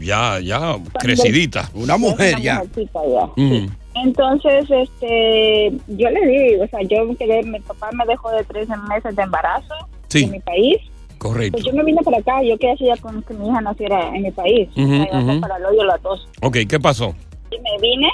ya, 0.00 0.40
ya, 0.40 0.76
crecidita. 0.98 1.70
Una 1.74 1.96
mujer 1.96 2.40
ya. 2.40 2.54
mujercita 2.60 3.00
ya. 3.08 3.42
Mm. 3.42 3.66
Entonces, 3.94 4.64
este, 4.70 5.72
yo 5.88 6.10
le 6.10 6.26
digo, 6.26 6.64
o 6.64 6.68
sea, 6.68 6.80
yo 6.82 7.16
quedé, 7.16 7.42
mi 7.42 7.60
papá 7.60 7.90
me 7.92 8.04
dejó 8.06 8.30
de 8.30 8.42
13 8.44 8.72
meses 8.88 9.14
de 9.14 9.22
embarazo 9.22 9.74
Sí. 10.08 10.24
en 10.24 10.32
mi 10.32 10.40
país. 10.40 10.78
Correcto. 11.18 11.52
Pues 11.52 11.64
yo 11.64 11.72
me 11.72 11.84
vine 11.84 12.02
para 12.02 12.18
acá, 12.18 12.42
yo 12.42 12.58
quería 12.58 12.74
ya 12.96 13.00
con 13.00 13.22
que 13.22 13.34
mi 13.34 13.46
hija 13.48 13.60
naciera 13.60 14.08
en 14.14 14.22
mi 14.22 14.30
país. 14.32 14.68
Iba 14.74 15.04
a 15.04 15.18
hacer 15.18 15.30
ujú. 15.30 15.40
para 15.40 15.56
el 15.58 15.64
hoyo 15.66 15.84
las 15.84 16.02
dos. 16.02 16.26
Ok, 16.40 16.56
¿qué 16.68 16.80
pasó? 16.80 17.14
Y 17.50 17.58
me 17.60 17.78
vine 17.80 18.08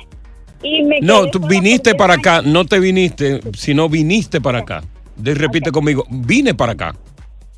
y 0.63 0.83
me 0.83 1.01
No, 1.01 1.23
quedé 1.23 1.31
tú 1.31 1.41
viniste 1.47 1.95
para 1.95 2.17
10 2.17 2.27
acá, 2.27 2.43
no 2.43 2.67
te 2.67 2.79
viniste, 2.81 3.41
sino 3.57 3.89
viniste 3.89 4.41
para 4.43 4.59
acá. 4.59 4.83
De, 5.19 5.35
repite 5.35 5.71
conmigo, 5.71 6.05
vine 6.09 6.55
para 6.55 6.73
acá. 6.73 6.95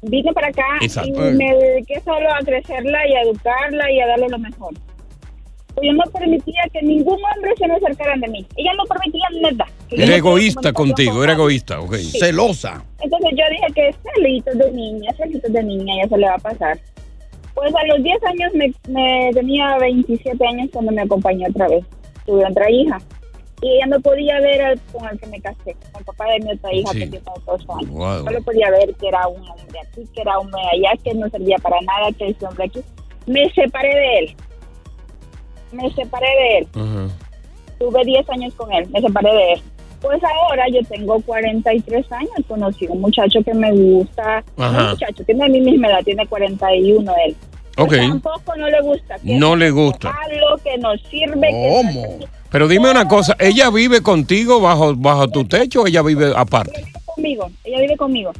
Vine 0.02 0.32
para 0.32 0.48
acá 0.48 0.64
Exacto. 0.80 1.30
y 1.30 1.34
me 1.34 1.54
dediqué 1.54 2.00
solo 2.04 2.32
a 2.32 2.38
crecerla 2.38 3.06
y 3.06 3.14
a 3.14 3.22
educarla 3.22 3.92
y 3.92 4.00
a 4.00 4.06
darle 4.06 4.28
lo 4.30 4.38
mejor. 4.38 4.74
Pues 5.74 5.86
yo 5.86 5.92
no 5.92 6.02
permitía 6.10 6.62
que 6.72 6.82
ningún 6.82 7.18
hombre 7.34 7.52
se 7.56 7.68
me 7.68 7.74
acercara 7.74 8.16
de 8.16 8.28
mí. 8.28 8.46
Ella 8.56 8.72
no 8.76 8.84
permitía 8.84 9.24
nada. 9.42 9.66
Era 9.90 10.16
egoísta 10.16 10.72
contigo, 10.72 11.14
con 11.14 11.24
era 11.24 11.34
egoísta, 11.34 11.80
ok. 11.80 11.94
Sí. 11.96 12.18
Celosa. 12.18 12.82
Entonces 13.00 13.30
yo 13.32 13.44
dije 13.50 13.66
que 13.74 13.94
celitos 14.14 14.58
de 14.58 14.72
niña, 14.72 15.12
celitos 15.16 15.52
de 15.52 15.62
niña, 15.62 15.94
ya 16.02 16.08
se 16.08 16.16
le 16.16 16.26
va 16.26 16.34
a 16.34 16.38
pasar. 16.38 16.78
Pues 17.54 17.74
a 17.74 17.86
los 17.86 18.02
10 18.02 18.24
años 18.24 18.52
me, 18.54 18.72
me 18.88 19.30
tenía 19.34 19.76
27 19.78 20.46
años 20.46 20.70
cuando 20.72 20.92
me 20.92 21.02
acompañó 21.02 21.46
otra 21.48 21.68
vez. 21.68 21.84
Tuve 22.24 22.44
otra 22.46 22.70
hija. 22.70 22.98
Y 23.62 23.68
ella 23.76 23.86
no 23.88 24.00
podía 24.00 24.40
ver 24.40 24.62
al- 24.62 24.80
con 24.92 25.06
el 25.08 25.18
que 25.20 25.26
me 25.26 25.40
casé, 25.40 25.74
con 25.74 25.98
el 26.00 26.04
papá 26.04 26.24
de 26.32 26.40
mi 26.40 26.52
otra 26.52 26.72
hija 26.72 26.92
Sí. 26.92 26.98
que 27.00 27.06
tiene 27.08 27.24
dos 27.46 27.60
años. 27.68 27.90
Wow. 27.90 28.24
Solo 28.24 28.42
podía 28.42 28.70
ver 28.70 28.94
que 28.94 29.08
era 29.08 29.26
un 29.28 29.40
hombre 29.48 29.78
aquí, 29.86 30.02
que 30.14 30.20
era 30.22 30.38
un 30.38 30.46
hombre 30.46 30.62
allá, 30.72 30.92
que 31.04 31.14
no 31.14 31.28
servía 31.28 31.56
para 31.58 31.76
nada, 31.82 32.10
que 32.18 32.28
ese 32.28 32.46
hombre 32.46 32.64
aquí. 32.64 32.80
Me 33.26 33.50
separé 33.52 33.94
de 33.94 34.18
él. 34.18 34.36
Me 35.72 35.90
separé 35.92 36.26
de 36.26 36.58
él. 36.58 36.68
Tuve 37.78 38.04
10 38.04 38.28
años 38.30 38.52
con 38.54 38.72
él, 38.72 38.88
me 38.90 39.00
separé 39.00 39.30
de 39.34 39.52
él. 39.54 39.62
Pues 40.00 40.18
ahora 40.24 40.64
yo 40.72 40.80
tengo 40.88 41.20
43 41.20 42.10
años, 42.12 42.30
conocí 42.48 42.86
un 42.88 43.02
muchacho 43.02 43.40
que 43.44 43.52
me 43.52 43.70
gusta. 43.72 44.42
Ajá. 44.56 44.84
Un 44.84 44.90
muchacho, 44.92 45.24
tiene 45.24 45.48
mi 45.50 45.60
misma 45.60 45.88
edad, 45.88 46.02
tiene 46.02 46.26
41 46.26 47.12
él. 47.26 47.36
Ok. 47.76 47.94
Tampoco 47.96 48.56
no 48.56 48.68
le 48.68 48.80
gusta. 48.80 49.16
que 49.18 49.34
No 49.38 49.54
le 49.56 49.70
gusta. 49.70 50.10
Malo, 50.12 50.56
que 50.64 50.78
no 50.78 50.96
sirve. 51.10 51.48
que 51.48 52.26
Pero 52.50 52.68
dime 52.68 52.90
una 52.90 53.06
cosa, 53.06 53.36
¿ella 53.38 53.70
vive 53.70 54.02
contigo 54.02 54.60
bajo, 54.60 54.94
bajo 54.96 55.28
tu 55.28 55.44
techo 55.44 55.82
o 55.82 55.86
ella 55.86 56.02
vive 56.02 56.32
aparte? 56.36 56.90
conmigo, 57.20 57.50
ella 57.64 57.80
vive 57.80 57.96
conmigo. 57.96 58.32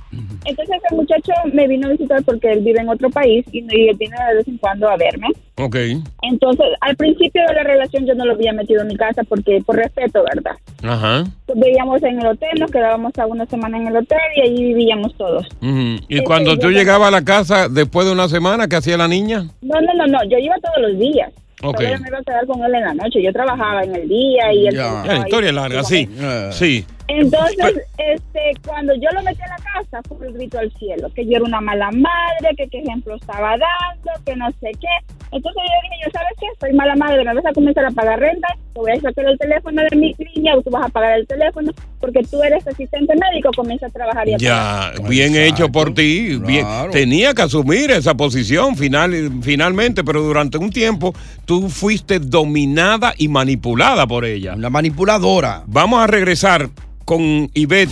Entonces 0.45 0.77
el 0.91 0.97
muchacho 0.97 1.33
me 1.53 1.69
vino 1.69 1.89
a 1.89 1.91
visitar 1.91 2.23
porque 2.25 2.51
él 2.51 2.61
vive 2.61 2.81
en 2.81 2.89
otro 2.89 3.11
país 3.11 3.45
y, 3.53 3.59
él 3.59 3.97
viene 3.97 4.17
de 4.29 4.37
vez 4.37 4.49
en 4.49 4.59
cuando 4.59 4.89
a 4.89 4.97
verme. 4.97 5.29
Ok. 5.57 5.77
Entonces, 6.23 6.67
al 6.81 6.97
principio 6.97 7.43
de 7.47 7.55
la 7.55 7.63
relación 7.63 8.07
yo 8.07 8.15
no 8.15 8.25
lo 8.25 8.33
había 8.33 8.53
metido 8.53 8.81
en 8.83 8.89
mi 8.89 8.97
casa 8.97 9.23
porque 9.25 9.61
por 9.65 9.77
respeto, 9.77 10.25
¿verdad? 10.35 10.57
Ajá. 10.83 11.25
Vivíamos 11.55 12.03
en 12.03 12.21
el 12.21 12.27
hotel, 12.27 12.59
nos 12.59 12.71
quedábamos 12.71 13.17
a 13.19 13.27
una 13.27 13.45
semana 13.47 13.77
en 13.77 13.89
el 13.89 13.97
hotel 13.97 14.19
y 14.37 14.41
allí 14.41 14.65
vivíamos 14.65 15.15
todos. 15.17 15.47
Ujú. 15.61 15.99
Y 16.09 16.19
Sí, 16.19 16.25
cuando 16.25 16.59
tú 16.59 16.71
llegabas 16.71 17.09
a 17.09 17.11
la 17.11 17.25
casa 17.25 17.69
después 17.69 18.07
de 18.07 18.13
una 18.13 18.29
semana, 18.29 18.69
¿qué 18.69 18.77
hacía 18.77 18.97
la 18.97 19.09
niña? 19.09 19.45
No, 19.61 19.81
no, 19.81 19.95
no, 19.95 20.07
no, 20.07 20.19
yo 20.25 20.39
iba 20.39 20.55
todos 20.59 20.91
los 20.91 20.99
días. 20.99 21.33
Ok. 21.63 21.77
Todavía 21.77 21.99
me 21.99 22.09
iba 22.09 22.19
a 22.19 22.23
quedar 22.23 22.47
con 22.47 22.63
él 22.65 22.75
en 22.75 22.81
la 22.83 22.95
noche. 22.95 23.23
Yo 23.23 23.33
trabajaba 23.33 23.83
en 23.83 23.95
el 23.95 24.09
día 24.09 24.53
y 24.53 24.67
él 24.69 24.75
trabajaba 24.75 25.07
La 25.07 25.13
ahí. 25.15 25.21
historia 25.21 25.49
es 25.51 25.55
larga, 25.55 25.83
sí. 25.85 26.09
Sí. 26.53 26.85
Entonces, 27.11 27.83
este, 27.99 28.53
cuando 28.65 28.95
yo 28.95 29.09
lo 29.13 29.23
metí 29.23 29.43
a 29.43 29.49
la 29.49 29.57
casa, 29.57 30.01
fue 30.09 30.29
el 30.29 30.35
grito 30.35 30.59
al 30.59 30.73
cielo, 30.79 31.11
que 31.15 31.27
yo 31.27 31.37
era 31.37 31.45
una 31.45 31.61
mala 31.61 31.91
madre, 31.91 32.55
que 32.57 32.69
qué 32.69 32.79
ejemplo 32.79 33.17
estaba 33.17 33.51
dando, 33.51 34.25
que 34.25 34.37
no 34.37 34.49
sé 34.61 34.71
qué. 34.81 35.15
Entonces 35.33 35.63
yo 35.63 35.89
dije, 35.89 36.03
yo, 36.05 36.11
¿sabes 36.13 36.33
qué? 36.41 36.47
Soy 36.59 36.73
mala 36.73 36.97
madre, 36.97 37.25
me 37.25 37.35
vas 37.35 37.47
a 37.47 37.53
comenzar 37.53 37.85
a 37.85 37.91
pagar 37.91 38.19
renta, 38.19 38.49
te 38.73 38.81
voy 38.81 38.91
a 38.91 39.01
sacar 39.01 39.27
el 39.27 39.39
teléfono 39.39 39.83
de 39.89 39.97
mi 39.97 40.15
línea, 40.19 40.57
o 40.57 40.63
tú 40.63 40.71
vas 40.71 40.87
a 40.87 40.89
pagar 40.89 41.19
el 41.19 41.27
teléfono, 41.27 41.73
porque 42.01 42.23
tú 42.23 42.43
eres 42.43 42.67
asistente 42.67 43.15
médico, 43.15 43.51
comienza 43.55 43.87
a 43.87 43.91
trabajar 43.91 44.29
y 44.29 44.35
a 44.35 44.37
Ya, 44.39 44.93
bien 45.09 45.37
hecho 45.37 45.71
por 45.71 45.95
ti. 45.95 46.37
Bien, 46.37 46.67
tenía 46.91 47.33
que 47.33 47.43
asumir 47.43 47.93
esa 47.93 48.17
posición 48.17 48.77
final, 48.77 49.13
finalmente, 49.43 50.03
pero 50.03 50.23
durante 50.23 50.59
un 50.59 50.71
tiempo 50.71 51.15
tú 51.45 51.69
fuiste 51.69 52.19
dominada 52.19 53.15
y 53.17 53.29
manipulada 53.29 54.07
por 54.07 54.25
ella. 54.25 54.55
Una 54.55 54.71
manipuladora. 54.71 55.63
Vamos 55.67 56.01
a 56.01 56.09
regresar 56.09 56.71
con 57.11 57.51
Ivette. 57.55 57.91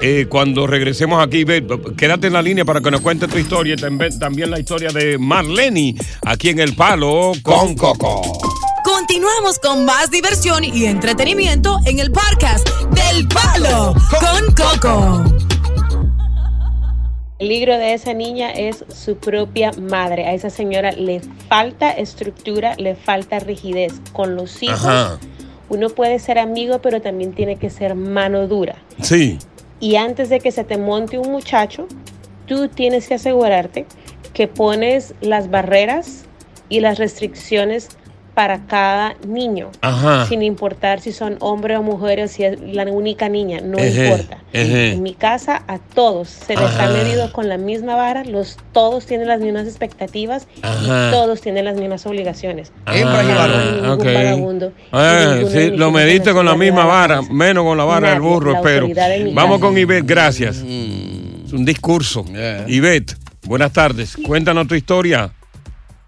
Eh, 0.00 0.26
cuando 0.28 0.66
regresemos 0.66 1.24
aquí, 1.24 1.38
Ivette, 1.38 1.94
quédate 1.96 2.26
en 2.26 2.32
la 2.32 2.42
línea 2.42 2.64
para 2.64 2.80
que 2.80 2.90
nos 2.90 3.00
cuente 3.00 3.28
tu 3.28 3.38
historia 3.38 3.74
y 3.74 4.18
también, 4.18 4.50
la 4.50 4.58
historia 4.58 4.88
de 4.88 5.18
Marlene 5.18 5.94
aquí 6.24 6.48
en 6.48 6.58
El 6.58 6.74
Palo 6.74 7.30
con 7.44 7.76
Coco. 7.76 8.22
Continuamos 8.82 9.60
con 9.60 9.84
más 9.84 10.10
diversión 10.10 10.64
y 10.64 10.86
entretenimiento 10.86 11.78
en 11.86 12.00
el 12.00 12.10
podcast 12.10 12.68
del 12.90 13.28
Palo 13.28 13.94
con 14.10 14.52
Coco. 14.56 15.22
El 17.38 17.46
peligro 17.46 17.78
de 17.78 17.94
esa 17.94 18.14
niña 18.14 18.50
es 18.50 18.84
su 18.88 19.16
propia 19.16 19.70
madre. 19.80 20.26
A 20.26 20.34
esa 20.34 20.50
señora 20.50 20.90
le 20.90 21.20
falta 21.48 21.92
estructura, 21.92 22.74
le 22.78 22.96
falta 22.96 23.38
rigidez. 23.38 23.92
Con 24.12 24.34
los 24.34 24.60
hijos, 24.60 24.84
Ajá. 24.84 25.20
Uno 25.68 25.88
puede 25.88 26.18
ser 26.18 26.38
amigo, 26.38 26.80
pero 26.80 27.00
también 27.00 27.32
tiene 27.32 27.56
que 27.56 27.70
ser 27.70 27.94
mano 27.94 28.46
dura. 28.46 28.76
Sí. 29.02 29.38
Y 29.80 29.96
antes 29.96 30.28
de 30.28 30.40
que 30.40 30.50
se 30.52 30.64
te 30.64 30.78
monte 30.78 31.18
un 31.18 31.30
muchacho, 31.30 31.86
tú 32.46 32.68
tienes 32.68 33.08
que 33.08 33.14
asegurarte 33.14 33.86
que 34.32 34.48
pones 34.48 35.14
las 35.20 35.50
barreras 35.50 36.24
y 36.68 36.80
las 36.80 36.98
restricciones 36.98 37.88
para 38.36 38.66
cada 38.66 39.14
niño, 39.26 39.70
Ajá. 39.80 40.26
sin 40.26 40.42
importar 40.42 41.00
si 41.00 41.10
son 41.10 41.38
hombre 41.40 41.74
o 41.78 41.82
mujer 41.82 42.20
o 42.20 42.28
si 42.28 42.44
es 42.44 42.60
la 42.60 42.82
única 42.84 43.30
niña, 43.30 43.60
no 43.64 43.78
Ejé, 43.78 44.08
importa. 44.08 44.38
ejé. 44.52 44.92
En 44.92 45.02
mi 45.02 45.14
casa 45.14 45.62
a 45.66 45.78
todos 45.78 46.28
se 46.28 46.52
les 46.54 46.62
ha 46.62 46.84
Ajá. 46.84 46.90
medido 46.90 47.32
con 47.32 47.48
la 47.48 47.56
misma 47.56 47.94
vara, 47.96 48.24
los 48.24 48.58
todos 48.72 49.06
tienen 49.06 49.26
las 49.28 49.40
mismas 49.40 49.66
expectativas 49.66 50.46
Ajá. 50.60 51.08
y 51.08 51.12
todos 51.12 51.40
tienen 51.40 51.64
las 51.64 51.76
mismas 51.76 52.04
obligaciones. 52.04 52.72
Hembras 52.86 53.24
y 53.24 53.86
Ok. 53.88 54.04
vagabundo 54.04 54.72
Eh, 54.92 55.46
sí, 55.50 55.70
lo 55.74 55.90
mediste 55.90 56.34
con 56.34 56.44
la 56.44 56.56
misma 56.56 56.84
vara, 56.84 57.22
menos 57.22 57.64
con 57.64 57.78
la 57.78 57.84
vara 57.84 58.10
del 58.10 58.20
burro, 58.20 58.54
espero. 58.54 58.86
Vamos 59.32 59.56
casa. 59.60 59.66
con 59.66 59.78
Ivette, 59.78 60.06
gracias. 60.06 60.56
Es 60.58 61.52
un 61.54 61.64
discurso. 61.64 62.22
Ivette, 62.66 63.16
buenas 63.46 63.72
tardes. 63.72 64.14
Cuéntanos 64.14 64.68
tu 64.68 64.74
historia. 64.74 65.32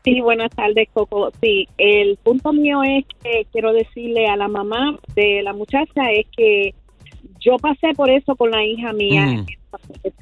Sí, 0.05 0.21
buenas 0.21 0.51
tardes, 0.51 0.89
Coco. 0.93 1.31
Sí, 1.41 1.69
el 1.77 2.17
punto 2.23 2.53
mío 2.53 2.83
es 2.83 3.05
que 3.23 3.47
quiero 3.53 3.73
decirle 3.73 4.27
a 4.27 4.37
la 4.37 4.49
mamá 4.49 4.99
de 5.15 5.43
la 5.43 5.53
muchacha 5.53 6.11
es 6.13 6.27
que 6.37 6.75
yo 7.41 7.57
pasé 7.59 7.95
por 7.95 8.11
eso 8.11 8.37
con 8.37 8.51
la 8.51 8.65
hija 8.65 8.93
mía 8.93 9.27
Mm. 9.27 9.47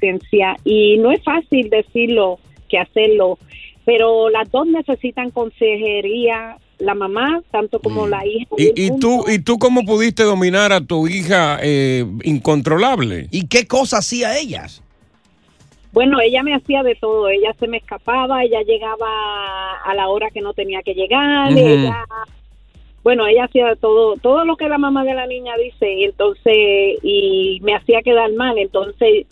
en 0.01 0.15
esta 0.15 0.55
y 0.65 0.97
no 0.97 1.11
es 1.11 1.23
fácil 1.23 1.69
decirlo 1.69 2.39
que 2.69 2.77
hacerlo, 2.77 3.39
pero 3.85 4.29
las 4.29 4.51
dos 4.51 4.67
necesitan 4.67 5.31
consejería, 5.31 6.57
la 6.79 6.93
mamá 6.93 7.41
tanto 7.49 7.79
como 7.79 8.07
la 8.07 8.25
hija. 8.25 8.47
¿Y, 8.57 8.85
y 8.85 8.99
tú, 8.99 9.23
¿Y 9.27 9.39
tú 9.39 9.57
cómo 9.57 9.83
pudiste 9.83 10.23
dominar 10.23 10.73
a 10.73 10.81
tu 10.81 11.07
hija 11.07 11.59
eh, 11.61 12.05
incontrolable? 12.23 13.27
¿Y 13.31 13.47
qué 13.47 13.65
cosas 13.65 13.99
hacía 13.99 14.37
ellas? 14.37 14.83
Bueno, 15.97 16.21
ella 16.21 16.43
me 16.43 16.53
hacía 16.53 16.83
de 16.83 16.93
todo, 16.93 17.27
ella 17.27 17.55
se 17.59 17.67
me 17.67 17.77
escapaba, 17.77 18.43
ella 18.43 18.61
llegaba 18.61 19.81
a 19.83 19.95
la 19.95 20.09
hora 20.09 20.29
que 20.29 20.41
no 20.41 20.53
tenía 20.53 20.83
que 20.83 20.93
llegar, 20.93 21.51
ella, 21.51 22.05
bueno, 23.01 23.25
ella 23.25 23.45
hacía 23.45 23.75
todo, 23.77 24.13
todo 24.17 24.45
lo 24.45 24.57
que 24.57 24.69
la 24.69 24.77
mamá 24.77 25.03
de 25.03 25.15
la 25.15 25.25
niña 25.25 25.55
dice, 25.57 25.91
y 25.91 26.03
entonces, 26.03 26.99
y 27.01 27.57
me 27.63 27.73
hacía 27.73 28.03
quedar 28.03 28.31
mal, 28.33 28.59
entonces, 28.59 29.25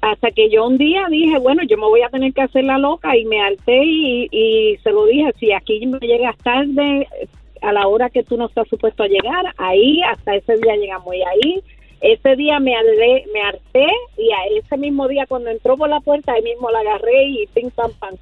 hasta 0.00 0.32
que 0.32 0.50
yo 0.50 0.66
un 0.66 0.76
día 0.76 1.06
dije, 1.08 1.38
bueno, 1.38 1.62
yo 1.62 1.76
me 1.76 1.86
voy 1.86 2.02
a 2.02 2.08
tener 2.08 2.32
que 2.32 2.42
hacer 2.42 2.64
la 2.64 2.78
loca, 2.78 3.16
y 3.16 3.24
me 3.24 3.40
alté 3.40 3.84
y, 3.84 4.28
y 4.32 4.78
se 4.78 4.90
lo 4.90 5.04
dije, 5.04 5.32
si 5.38 5.52
aquí 5.52 5.86
me 5.86 6.00
llegas 6.00 6.36
tarde, 6.38 7.06
a 7.60 7.72
la 7.72 7.86
hora 7.86 8.10
que 8.10 8.24
tú 8.24 8.36
no 8.36 8.46
estás 8.46 8.66
supuesto 8.66 9.04
a 9.04 9.06
llegar, 9.06 9.54
ahí, 9.56 10.02
hasta 10.02 10.34
ese 10.34 10.56
día 10.56 10.74
llegamos, 10.74 11.14
y 11.14 11.22
ahí 11.22 11.62
ese 12.02 12.36
día 12.36 12.58
me 12.60 12.74
harté, 12.76 13.24
me 13.32 13.40
harté 13.42 13.86
y 14.18 14.30
a 14.32 14.58
ese 14.58 14.76
mismo 14.76 15.06
día 15.08 15.24
cuando 15.28 15.50
entró 15.50 15.76
por 15.76 15.88
la 15.88 16.00
puerta 16.00 16.32
ahí 16.32 16.42
mismo 16.42 16.70
la 16.70 16.80
agarré 16.80 17.24
y 17.28 17.46
ping 17.54 17.70
pam 17.70 17.90
pam. 17.98 18.14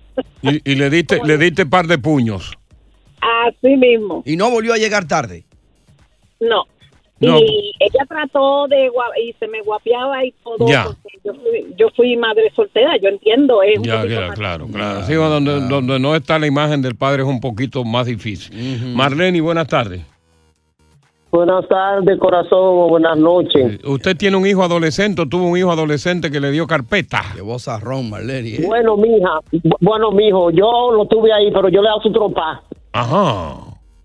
Y, 0.42 0.70
y 0.70 0.74
le 0.74 0.90
diste 0.90 1.18
le 1.24 1.38
diste 1.38 1.66
par 1.66 1.86
de 1.86 1.98
puños. 1.98 2.52
Así 3.46 3.76
mismo. 3.76 4.22
Y 4.26 4.36
no 4.36 4.50
volvió 4.50 4.72
a 4.74 4.78
llegar 4.78 5.06
tarde. 5.06 5.44
No. 6.40 6.64
No. 7.20 7.38
Y 7.38 7.72
ella 7.80 8.06
trató 8.08 8.66
de 8.68 8.88
gua- 8.90 9.12
y 9.22 9.34
se 9.38 9.46
me 9.46 9.60
guapeaba 9.60 10.24
y 10.24 10.32
todo. 10.42 10.66
Ya. 10.66 10.84
porque 10.84 11.18
Yo 11.22 11.34
fui, 11.34 11.66
yo 11.76 11.88
fui 11.94 12.16
madre 12.16 12.50
soltera, 12.56 12.96
yo 12.96 13.10
entiendo. 13.10 13.62
Es 13.62 13.76
un 13.78 13.84
Ya, 13.84 14.06
ya, 14.06 14.28
más- 14.28 14.38
claro, 14.38 14.66
claro. 14.72 15.02
Sí, 15.04 15.12
donde, 15.12 15.60
donde 15.68 15.98
no 15.98 16.16
está 16.16 16.38
la 16.38 16.46
imagen 16.46 16.80
del 16.80 16.94
padre 16.96 17.22
es 17.22 17.28
un 17.28 17.40
poquito 17.40 17.84
más 17.84 18.06
difícil. 18.06 18.94
Marlene, 18.94 19.38
buenas 19.42 19.66
tardes. 19.68 20.00
Buenas 21.30 21.66
tardes, 21.68 22.18
corazón, 22.18 22.88
buenas 22.88 23.16
noches. 23.16 23.78
¿Usted 23.84 24.16
tiene 24.16 24.36
un 24.36 24.46
hijo 24.46 24.64
adolescente 24.64 25.22
o 25.22 25.26
tuvo 25.26 25.46
un 25.46 25.56
hijo 25.56 25.70
adolescente 25.70 26.28
que 26.30 26.40
le 26.40 26.50
dio 26.50 26.66
carpeta? 26.66 27.22
Qué 27.36 27.40
voz 27.40 27.68
arrón, 27.68 28.10
Marlene. 28.10 28.56
¿eh? 28.56 28.64
Bueno, 28.66 28.96
mija, 28.96 29.38
bu- 29.52 29.76
bueno, 29.80 30.10
mijo, 30.10 30.50
yo 30.50 30.90
lo 30.92 31.06
tuve 31.06 31.32
ahí, 31.32 31.52
pero 31.52 31.68
yo 31.68 31.82
le 31.82 31.88
hago 31.88 32.00
su 32.02 32.12
tropa. 32.12 32.62
Ajá. 32.92 33.54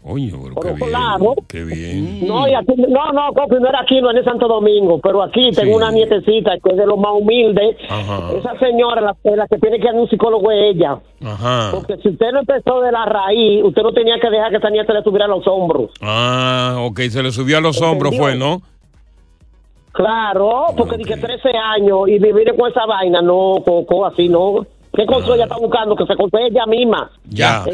Oye, 0.08 0.32
pero 0.32 0.62
qué 0.62 0.74
bien. 0.74 0.89
claro. 0.89 1.34
Qué 1.48 1.63
bien. 1.63 2.28
No, 2.28 2.48
y 2.48 2.54
aquí, 2.54 2.74
no, 2.78 3.12
no, 3.12 3.34
Coco, 3.34 3.60
no 3.60 3.70
era 3.70 3.82
aquí, 3.82 4.00
no 4.00 4.12
en 4.12 4.24
Santo 4.24 4.48
Domingo, 4.48 5.00
pero 5.00 5.24
aquí 5.24 5.50
tengo 5.50 5.76
una 5.76 5.89
nietecita 5.89 6.52
que 6.63 6.70
es 6.70 6.78
de 6.78 6.86
los 6.86 6.98
más 7.00 7.12
humildes. 7.20 7.76
Ajá. 7.89 8.32
Esa 8.38 8.60
señora, 8.60 9.02
la, 9.02 9.15
la 9.36 9.48
que 9.48 9.58
tiene 9.58 9.80
que 9.80 9.88
ir 9.88 9.96
a 9.96 10.00
un 10.00 10.08
psicólogo 10.08 10.52
es 10.52 10.76
ella. 10.76 11.00
Ajá. 11.26 11.72
Porque 11.72 11.98
si 12.04 12.10
usted 12.10 12.32
no 12.32 12.41
empezó 12.41 12.82
de 12.82 12.91
la 12.91 13.06
raíz, 13.06 13.63
usted 13.63 13.82
no 13.82 13.94
tenía 13.94 14.20
que 14.20 14.30
dejar 14.30 14.52
que 14.52 14.58
esa 14.58 14.70
nieta 14.70 14.94
le 14.94 15.02
subiera 15.02 15.26
a 15.26 15.30
los 15.30 15.48
hombros. 15.48 15.89
Ah, 16.02 16.76
ok, 16.82 17.00
se 17.10 17.24
le 17.24 17.32
subió 17.32 17.58
a 17.58 17.62
los 17.62 17.82
hombros, 17.82 18.15
fue, 18.15 18.36
¿no? 18.36 18.62
Claro, 19.91 20.65
porque 20.78 20.98
dije 20.98 21.18
13 21.18 21.50
años 21.58 22.02
y 22.08 22.20
vivir 22.20 22.54
con 22.56 22.70
esa 22.70 22.86
vaina, 22.86 23.24
no, 23.24 23.56
Coco, 23.65 24.06
así 24.06 24.30
no. 24.30 24.68
¿Qué 24.94 25.06
consuelo 25.08 25.36
ella 25.36 25.46
está 25.46 25.58
buscando? 25.58 25.96
Que 25.96 26.06
se 26.06 26.15
consuele 26.15 26.48
ella 26.48 26.65
misma. 26.68 27.10
Ya. 27.28 27.65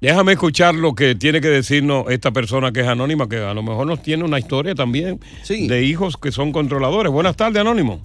Déjame 0.00 0.32
escuchar 0.32 0.76
lo 0.76 0.94
que 0.94 1.16
tiene 1.16 1.40
que 1.40 1.48
decirnos 1.48 2.04
esta 2.08 2.30
persona 2.30 2.70
que 2.70 2.80
es 2.80 2.86
anónima, 2.86 3.28
que 3.28 3.38
a 3.38 3.52
lo 3.52 3.64
mejor 3.64 3.86
nos 3.86 4.00
tiene 4.00 4.22
una 4.22 4.38
historia 4.38 4.74
también 4.74 5.18
de 5.48 5.82
hijos 5.82 6.16
que 6.16 6.30
son 6.30 6.52
controladores. 6.52 7.12
Buenas 7.12 7.36
tardes, 7.36 7.60
Anónimo. 7.60 8.00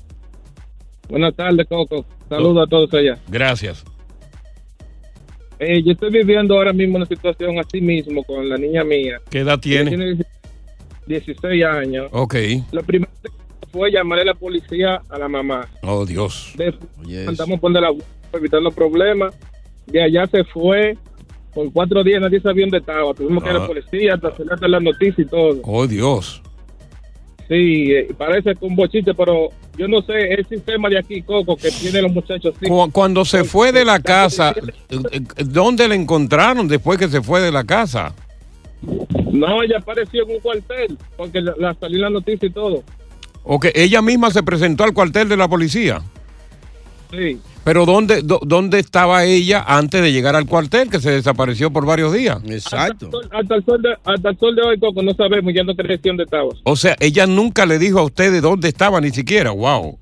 Buenas 1.07 1.35
tardes, 1.35 1.67
Coco. 1.67 2.03
Saludos 2.27 2.65
a 2.65 2.69
todos 2.69 2.93
allá. 2.95 3.19
Gracias. 3.27 3.83
Eh, 5.59 5.83
yo 5.83 5.91
estoy 5.91 6.09
viviendo 6.09 6.55
ahora 6.55 6.73
mismo 6.73 6.97
una 6.97 7.05
situación 7.05 7.59
así 7.59 7.79
mismo 7.79 8.23
con 8.23 8.49
la 8.49 8.57
niña 8.57 8.83
mía. 8.83 9.21
¿Qué 9.29 9.39
edad 9.39 9.59
Ella 9.63 9.85
tiene? 9.85 10.17
16 11.05 11.63
años. 11.63 12.07
Ok. 12.11 12.35
Lo 12.71 12.81
primero 12.83 13.11
que 13.21 13.29
fue 13.71 13.91
llamarle 13.91 14.23
a 14.23 14.25
la 14.25 14.33
policía 14.33 15.01
a 15.09 15.17
la 15.19 15.27
mamá. 15.27 15.67
Oh, 15.83 16.05
Dios. 16.05 16.53
Después 16.57 17.25
mandamos 17.25 17.59
poner 17.59 17.83
la 17.83 17.93
evitando 18.33 18.71
problemas. 18.71 19.35
De 19.85 20.01
allá 20.01 20.25
se 20.27 20.43
fue. 20.43 20.97
Por 21.53 21.71
cuatro 21.71 22.03
días 22.03 22.21
nadie 22.21 22.39
sabía 22.41 22.65
dónde 22.65 22.79
estaba. 22.79 23.13
Tuvimos 23.13 23.43
que 23.43 23.49
ir 23.49 23.55
a 23.55 23.59
Ah. 23.59 23.61
la 23.61 23.67
policía, 23.67 24.13
hasta 24.15 24.27
hacer 24.29 24.69
la 24.69 24.79
noticia 24.79 25.23
y 25.23 25.27
todo. 25.27 25.59
Oh, 25.63 25.85
Dios. 25.87 26.41
Sí, 27.47 27.91
eh, 27.91 28.07
parece 28.17 28.55
que 28.55 28.65
un 28.65 28.75
bochite, 28.75 29.13
pero 29.13 29.49
yo 29.77 29.87
no 29.87 30.01
sé, 30.01 30.33
el 30.33 30.45
sistema 30.47 30.89
de 30.89 30.97
aquí, 30.97 31.21
Coco, 31.21 31.55
que 31.57 31.69
tiene 31.71 32.01
los 32.01 32.11
muchachos 32.11 32.55
Cuando 32.91 33.25
se 33.25 33.43
fue 33.43 33.71
de 33.71 33.83
la 33.83 33.99
casa, 33.99 34.55
eh, 34.89 34.97
eh, 35.11 35.21
¿dónde 35.45 35.87
le 35.87 35.95
encontraron 35.95 36.67
después 36.67 36.97
que 36.97 37.09
se 37.09 37.21
fue 37.21 37.41
de 37.41 37.51
la 37.51 37.63
casa? 37.65 38.13
No, 39.31 39.61
ella 39.61 39.77
apareció 39.79 40.23
en 40.23 40.35
un 40.35 40.39
cuartel, 40.41 40.97
porque 41.17 41.41
la, 41.41 41.53
la 41.57 41.73
salió 41.73 41.99
la 41.99 42.09
noticia 42.09 42.47
y 42.47 42.51
todo. 42.51 42.83
O 43.43 43.59
que 43.59 43.71
ella 43.75 44.01
misma 44.01 44.31
se 44.31 44.41
presentó 44.41 44.83
al 44.85 44.93
cuartel 44.93 45.27
de 45.27 45.35
la 45.37 45.47
policía. 45.47 46.01
Sí. 47.15 47.37
Pero 47.63 47.85
¿dónde, 47.85 48.21
dó- 48.23 48.41
¿dónde 48.43 48.79
estaba 48.79 49.23
ella 49.23 49.63
antes 49.67 50.01
de 50.01 50.11
llegar 50.11 50.35
al 50.35 50.45
cuartel, 50.45 50.89
que 50.89 50.99
se 50.99 51.11
desapareció 51.11 51.71
por 51.71 51.85
varios 51.85 52.11
días? 52.13 52.39
Exacto. 52.45 53.09
Hasta 53.31 53.55
el, 53.55 53.63
sol 53.65 53.81
de, 53.81 53.95
hasta 54.03 54.29
el 54.29 54.37
sol 54.37 54.55
de 54.55 54.61
hoy, 54.63 54.79
Coco, 54.79 55.01
no 55.03 55.13
sabemos 55.13 55.53
ya 55.53 55.63
no 55.63 55.73
tenemos 55.75 56.01
dónde 56.01 56.23
estaba. 56.23 56.49
O 56.63 56.75
sea, 56.75 56.95
ella 56.99 57.25
nunca 57.27 57.65
le 57.65 57.77
dijo 57.79 57.99
a 57.99 58.03
ustedes 58.03 58.41
dónde 58.41 58.67
estaba, 58.67 58.99
ni 58.99 59.11
siquiera. 59.11 59.51
Wow. 59.51 59.97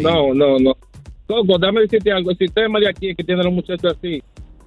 No, 0.00 0.34
no, 0.34 0.58
no. 0.58 0.76
Coco, 1.26 1.58
dame 1.58 1.82
decirte 1.82 2.10
algo. 2.10 2.30
El 2.30 2.38
sistema 2.38 2.80
de 2.80 2.88
aquí 2.88 3.10
es 3.10 3.16
que 3.16 3.24
tiene 3.24 3.42
a 3.42 3.44
los 3.44 3.52
muchachos 3.52 3.94
así. 3.96 4.22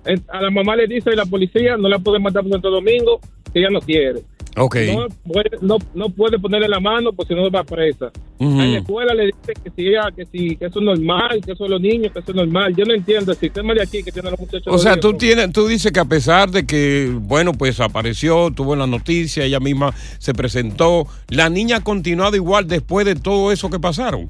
En- 0.05 0.23
A 0.29 0.41
la 0.41 0.49
mamá 0.51 0.75
le 0.75 0.87
dice 0.87 1.15
la 1.15 1.25
policía, 1.25 1.75
no 1.77 1.89
la 1.89 1.99
puede 1.99 2.19
matar 2.19 2.43
por 2.43 2.51
Santo 2.53 2.69
Domingo, 2.69 3.19
que 3.51 3.59
ella 3.59 3.69
no 3.71 3.79
quiere. 3.81 4.21
Ok. 4.57 4.75
No 4.93 5.07
puede, 5.23 5.49
no, 5.61 5.77
no 5.93 6.09
puede 6.09 6.37
ponerle 6.37 6.67
la 6.67 6.79
mano 6.79 7.13
porque 7.13 7.33
si 7.33 7.39
no 7.39 7.49
va 7.49 7.63
presa. 7.63 8.11
En 8.39 8.73
la 8.73 8.79
escuela 8.79 9.13
le 9.13 9.27
dicen 9.27 9.55
que 9.63 9.71
si 9.75 9.87
ella, 9.87 10.09
que 10.15 10.25
si, 10.25 10.55
que 10.55 10.65
eso 10.65 10.79
es 10.79 10.85
normal, 10.85 11.41
que 11.45 11.51
eso 11.51 11.63
es 11.63 11.69
los 11.69 11.79
niños, 11.79 12.11
que 12.11 12.19
eso 12.19 12.31
es 12.31 12.35
normal. 12.35 12.75
Yo 12.75 12.85
no 12.85 12.93
entiendo 12.93 13.31
el 13.31 13.37
sistema 13.37 13.73
de 13.73 13.83
aquí 13.83 14.03
que 14.03 14.11
tiene 14.11 14.29
a 14.29 14.31
los 14.31 14.39
muchachos. 14.39 14.67
O 14.67 14.77
sea, 14.77 14.99
tú 14.99 15.13
tienes, 15.13 15.51
tú 15.53 15.67
dices 15.67 15.91
que 15.91 15.99
a 15.99 16.05
pesar 16.05 16.49
de 16.49 16.65
que, 16.65 17.11
bueno, 17.13 17.53
pues 17.53 17.79
apareció, 17.79 18.51
tuvo 18.51 18.75
la 18.75 18.87
noticia, 18.87 19.45
ella 19.45 19.59
misma 19.59 19.93
se 20.17 20.33
presentó, 20.33 21.07
la 21.29 21.49
niña 21.49 21.77
ha 21.77 21.81
continuado 21.81 22.35
igual 22.35 22.67
después 22.67 23.05
de 23.05 23.15
todo 23.15 23.51
eso 23.51 23.69
que 23.69 23.79
pasaron. 23.79 24.29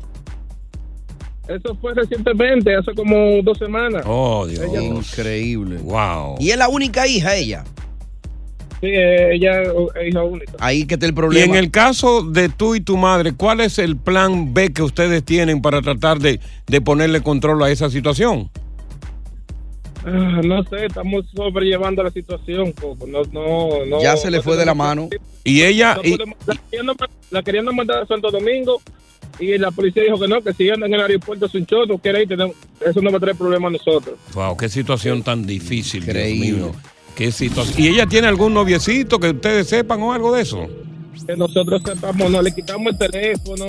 Eso 1.48 1.76
fue 1.82 1.94
recientemente, 1.94 2.76
hace 2.76 2.94
como 2.94 3.42
dos 3.44 3.58
semanas. 3.58 4.04
Oh, 4.06 4.46
Dios. 4.46 4.66
Increíble. 4.74 5.78
Wow. 5.78 6.36
Y 6.40 6.52
es 6.52 6.58
la 6.58 6.70
única 6.70 7.08
hija 7.08 7.36
ella. 7.36 7.64
Sí, 8.82 8.88
eh, 8.88 9.36
ella 9.36 9.62
es 9.62 10.08
hija 10.10 10.24
única. 10.24 10.54
Ahí 10.60 10.86
que 10.86 10.96
está 10.96 11.06
el 11.06 11.12
Y 11.12 11.16
problema. 11.16 11.46
en 11.46 11.56
el 11.56 11.70
caso 11.72 12.24
de 12.24 12.50
tú 12.50 12.74
y 12.76 12.82
tu 12.82 12.98
madre, 12.98 13.34
¿cuál 13.34 13.62
es 13.62 13.78
el 13.78 13.96
plan 13.96 14.54
B 14.56 14.74
que 14.74 14.82
ustedes 14.82 15.24
tienen 15.24 15.62
para 15.62 15.82
tratar 15.82 16.18
de, 16.20 16.40
de 16.68 16.82
ponerle 16.82 17.22
control 17.22 17.62
a 17.64 17.70
esa 17.70 17.90
situación? 17.92 18.50
Ah, 20.04 20.42
no 20.44 20.64
sé, 20.64 20.88
estamos 20.88 21.26
sobrellevando 21.36 22.02
la 22.02 22.10
situación, 22.10 22.72
Coco. 22.72 23.06
No, 23.06 23.22
no, 23.32 23.86
no. 23.86 24.02
Ya 24.02 24.18
se 24.18 24.32
le 24.32 24.42
fue 24.42 24.58
de 24.58 24.66
la 24.66 24.74
mano. 24.74 25.10
Y 25.44 25.62
ella, 25.62 26.00
y- 26.04 26.18
podemos- 26.18 26.38
la, 26.48 26.56
querían, 26.72 26.88
la 27.30 27.44
querían 27.44 27.66
mandar 27.76 28.02
a 28.02 28.08
Santo 28.08 28.32
Domingo 28.32 28.82
y 29.40 29.58
la 29.60 29.70
policía 29.70 30.02
dijo 30.04 30.20
que 30.20 30.28
no, 30.28 30.42
que 30.42 30.54
si 30.54 30.70
andan 30.72 30.90
en 30.92 30.96
el 30.96 31.06
aeropuerto 31.06 31.48
sin 31.48 31.66
quiere 32.00 32.24
ir, 32.24 32.28
tenemos- 32.30 32.56
eso 32.84 33.00
no 33.00 33.12
va 33.12 33.18
a 33.18 33.20
traer 33.20 33.38
problema 33.38 33.68
a 33.68 33.72
nosotros. 33.72 34.16
wow, 34.34 34.58
qué 34.58 34.70
situación 34.70 35.22
tan 35.22 35.46
difícil, 35.46 36.04
Dios 36.04 36.16
mío. 36.16 36.72
Qué 37.16 37.32
situación. 37.32 37.80
¿Y 37.80 37.88
ella 37.88 38.06
tiene 38.08 38.28
algún 38.28 38.54
noviecito 38.54 39.20
que 39.20 39.30
ustedes 39.30 39.68
sepan 39.68 40.02
o 40.02 40.14
algo 40.14 40.34
de 40.34 40.42
eso? 40.42 40.68
Que 41.26 41.36
nosotros 41.36 41.82
sepamos, 41.86 42.32
no, 42.32 42.42
le 42.42 42.52
quitamos 42.52 42.94
el 42.94 42.98
teléfono, 42.98 43.66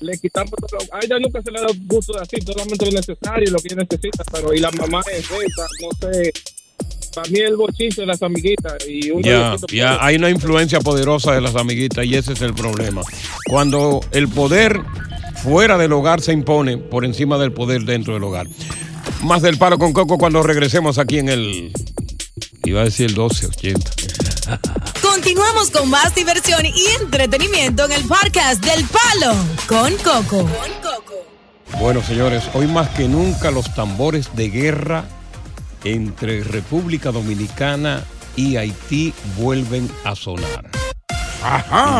le 0.00 0.18
quitamos 0.18 0.50
todo. 0.50 0.80
A 0.92 0.98
ella 1.04 1.18
nunca 1.20 1.40
se 1.40 1.50
le 1.52 1.60
da 1.60 1.68
gusto 1.86 2.12
de 2.14 2.20
así, 2.20 2.36
solamente 2.44 2.86
lo 2.86 2.92
necesario, 2.92 3.50
lo 3.50 3.58
que 3.58 3.68
ella 3.68 3.82
necesita, 3.88 4.24
pero 4.32 4.52
y 4.52 4.58
la 4.58 4.70
mamá 4.72 5.00
es 5.12 5.24
esa, 5.24 5.66
no 5.80 5.88
sé. 6.00 6.32
Para 7.14 7.30
mí 7.30 7.38
el 7.38 7.56
bochicho 7.56 8.02
de 8.02 8.06
las 8.08 8.22
amiguitas 8.22 8.74
y 8.86 9.10
un 9.10 9.22
Ya, 9.22 9.56
ya 9.72 10.04
hay 10.04 10.16
una 10.16 10.28
influencia 10.28 10.80
poderosa 10.80 11.32
de 11.32 11.40
las 11.40 11.54
amiguitas 11.54 12.04
y 12.04 12.14
ese 12.14 12.32
es 12.32 12.42
el 12.42 12.52
problema. 12.52 13.02
Cuando 13.48 14.00
el 14.12 14.28
poder 14.28 14.80
fuera 15.42 15.78
del 15.78 15.92
hogar 15.92 16.20
se 16.20 16.32
impone 16.32 16.76
por 16.76 17.04
encima 17.04 17.38
del 17.38 17.52
poder 17.52 17.82
dentro 17.84 18.14
del 18.14 18.24
hogar. 18.24 18.48
Más 19.22 19.42
del 19.42 19.56
palo 19.56 19.78
con 19.78 19.92
coco 19.92 20.18
cuando 20.18 20.42
regresemos 20.42 20.98
aquí 20.98 21.18
en 21.18 21.28
el. 21.28 21.72
Iba 22.66 22.80
a 22.80 22.84
decir 22.84 23.06
el 23.06 23.12
1280. 23.12 24.58
Continuamos 25.00 25.70
con 25.70 25.88
más 25.88 26.14
diversión 26.16 26.66
y 26.66 26.84
entretenimiento 27.00 27.84
en 27.84 27.92
el 27.92 28.04
podcast 28.04 28.64
del 28.64 28.84
Palo 28.86 29.36
con 29.68 29.94
Coco. 29.98 30.48
Bueno, 31.78 32.02
señores, 32.02 32.42
hoy 32.54 32.66
más 32.66 32.88
que 32.90 33.06
nunca 33.06 33.52
los 33.52 33.72
tambores 33.72 34.34
de 34.34 34.50
guerra 34.50 35.04
entre 35.84 36.42
República 36.42 37.12
Dominicana 37.12 38.02
y 38.34 38.56
Haití 38.56 39.14
vuelven 39.38 39.88
a 40.02 40.16
sonar. 40.16 40.68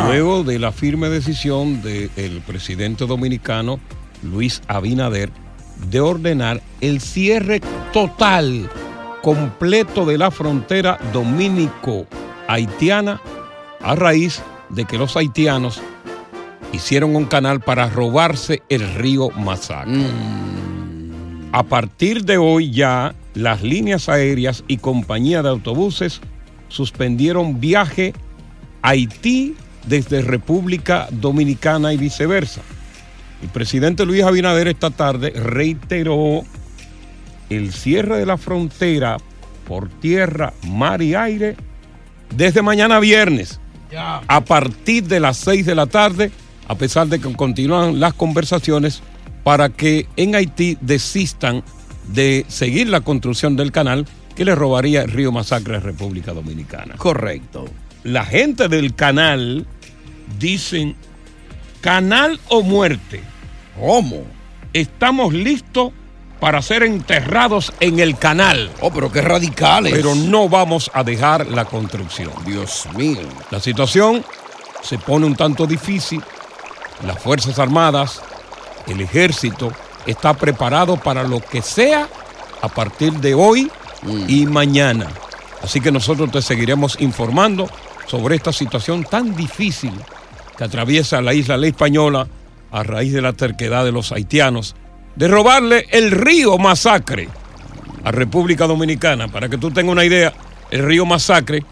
Luego 0.06 0.42
de 0.42 0.58
la 0.58 0.72
firme 0.72 1.08
decisión 1.08 1.80
del 1.80 2.42
presidente 2.44 3.06
dominicano 3.06 3.78
Luis 4.24 4.62
Abinader 4.66 5.30
de 5.90 6.00
ordenar 6.00 6.60
el 6.80 7.00
cierre 7.00 7.60
total, 7.92 8.68
completo 9.26 10.06
de 10.06 10.16
la 10.18 10.30
frontera 10.30 11.00
dominico-haitiana 11.12 13.20
a 13.80 13.96
raíz 13.96 14.40
de 14.68 14.84
que 14.84 14.98
los 14.98 15.16
haitianos 15.16 15.82
hicieron 16.72 17.16
un 17.16 17.24
canal 17.24 17.58
para 17.58 17.90
robarse 17.90 18.62
el 18.68 18.88
río 18.94 19.30
Masacre. 19.30 20.06
A 21.50 21.64
partir 21.64 22.24
de 22.24 22.38
hoy 22.38 22.70
ya 22.70 23.16
las 23.34 23.64
líneas 23.64 24.08
aéreas 24.08 24.62
y 24.68 24.76
compañía 24.76 25.42
de 25.42 25.48
autobuses 25.48 26.20
suspendieron 26.68 27.58
viaje 27.58 28.14
a 28.80 28.90
Haití 28.90 29.56
desde 29.88 30.22
República 30.22 31.08
Dominicana 31.10 31.92
y 31.92 31.96
viceversa. 31.96 32.60
El 33.42 33.48
presidente 33.48 34.06
Luis 34.06 34.22
Abinader 34.22 34.68
esta 34.68 34.90
tarde 34.90 35.30
reiteró 35.30 36.44
el 37.50 37.72
cierre 37.72 38.18
de 38.18 38.26
la 38.26 38.36
frontera 38.36 39.18
por 39.66 39.88
tierra, 39.88 40.52
mar 40.66 41.02
y 41.02 41.14
aire 41.14 41.56
desde 42.34 42.62
mañana 42.62 43.00
viernes 43.00 43.60
a 44.28 44.44
partir 44.44 45.04
de 45.04 45.20
las 45.20 45.36
6 45.38 45.66
de 45.66 45.74
la 45.74 45.86
tarde, 45.86 46.30
a 46.68 46.74
pesar 46.74 47.06
de 47.06 47.20
que 47.20 47.32
continúan 47.32 48.00
las 48.00 48.14
conversaciones 48.14 49.02
para 49.44 49.68
que 49.68 50.08
en 50.16 50.34
Haití 50.34 50.76
desistan 50.80 51.62
de 52.08 52.44
seguir 52.48 52.88
la 52.88 53.00
construcción 53.00 53.56
del 53.56 53.72
canal 53.72 54.06
que 54.34 54.44
le 54.44 54.54
robaría 54.54 55.02
el 55.02 55.10
río 55.10 55.32
Masacre 55.32 55.76
a 55.76 55.80
República 55.80 56.32
Dominicana. 56.32 56.96
Correcto. 56.96 57.64
La 58.02 58.24
gente 58.24 58.68
del 58.68 58.94
canal 58.94 59.66
dicen, 60.38 60.94
canal 61.80 62.38
o 62.48 62.62
muerte. 62.62 63.22
¿Cómo? 63.80 64.24
Estamos 64.72 65.32
listos 65.32 65.92
para 66.40 66.60
ser 66.62 66.82
enterrados 66.82 67.72
en 67.80 67.98
el 67.98 68.16
canal. 68.18 68.70
Oh, 68.80 68.90
pero 68.90 69.10
qué 69.10 69.22
radicales. 69.22 69.92
Pero 69.92 70.14
no 70.14 70.48
vamos 70.48 70.90
a 70.92 71.02
dejar 71.02 71.46
la 71.46 71.64
construcción. 71.64 72.32
Dios 72.44 72.88
mío. 72.94 73.20
La 73.50 73.60
situación 73.60 74.24
se 74.82 74.98
pone 74.98 75.26
un 75.26 75.36
tanto 75.36 75.66
difícil. 75.66 76.22
Las 77.06 77.18
Fuerzas 77.22 77.58
Armadas, 77.58 78.20
el 78.86 79.00
ejército, 79.00 79.72
está 80.06 80.34
preparado 80.34 80.96
para 80.96 81.24
lo 81.24 81.40
que 81.40 81.62
sea 81.62 82.08
a 82.62 82.68
partir 82.68 83.12
de 83.14 83.34
hoy 83.34 83.70
y 84.28 84.46
mañana. 84.46 85.08
Así 85.62 85.80
que 85.80 85.90
nosotros 85.90 86.30
te 86.30 86.42
seguiremos 86.42 86.96
informando 87.00 87.68
sobre 88.06 88.36
esta 88.36 88.52
situación 88.52 89.04
tan 89.04 89.34
difícil 89.34 89.92
que 90.56 90.64
atraviesa 90.64 91.20
la 91.20 91.34
isla 91.34 91.56
La 91.56 91.66
Española 91.66 92.28
a 92.70 92.82
raíz 92.82 93.12
de 93.12 93.22
la 93.22 93.32
terquedad 93.32 93.84
de 93.84 93.92
los 93.92 94.12
haitianos 94.12 94.74
de 95.16 95.28
robarle 95.28 95.86
el 95.90 96.10
río 96.10 96.58
Masacre 96.58 97.28
a 98.04 98.12
República 98.12 98.66
Dominicana. 98.66 99.28
Para 99.28 99.48
que 99.48 99.58
tú 99.58 99.70
tengas 99.70 99.92
una 99.92 100.04
idea, 100.04 100.32
el 100.70 100.84
río 100.84 101.04
Masacre 101.06 101.64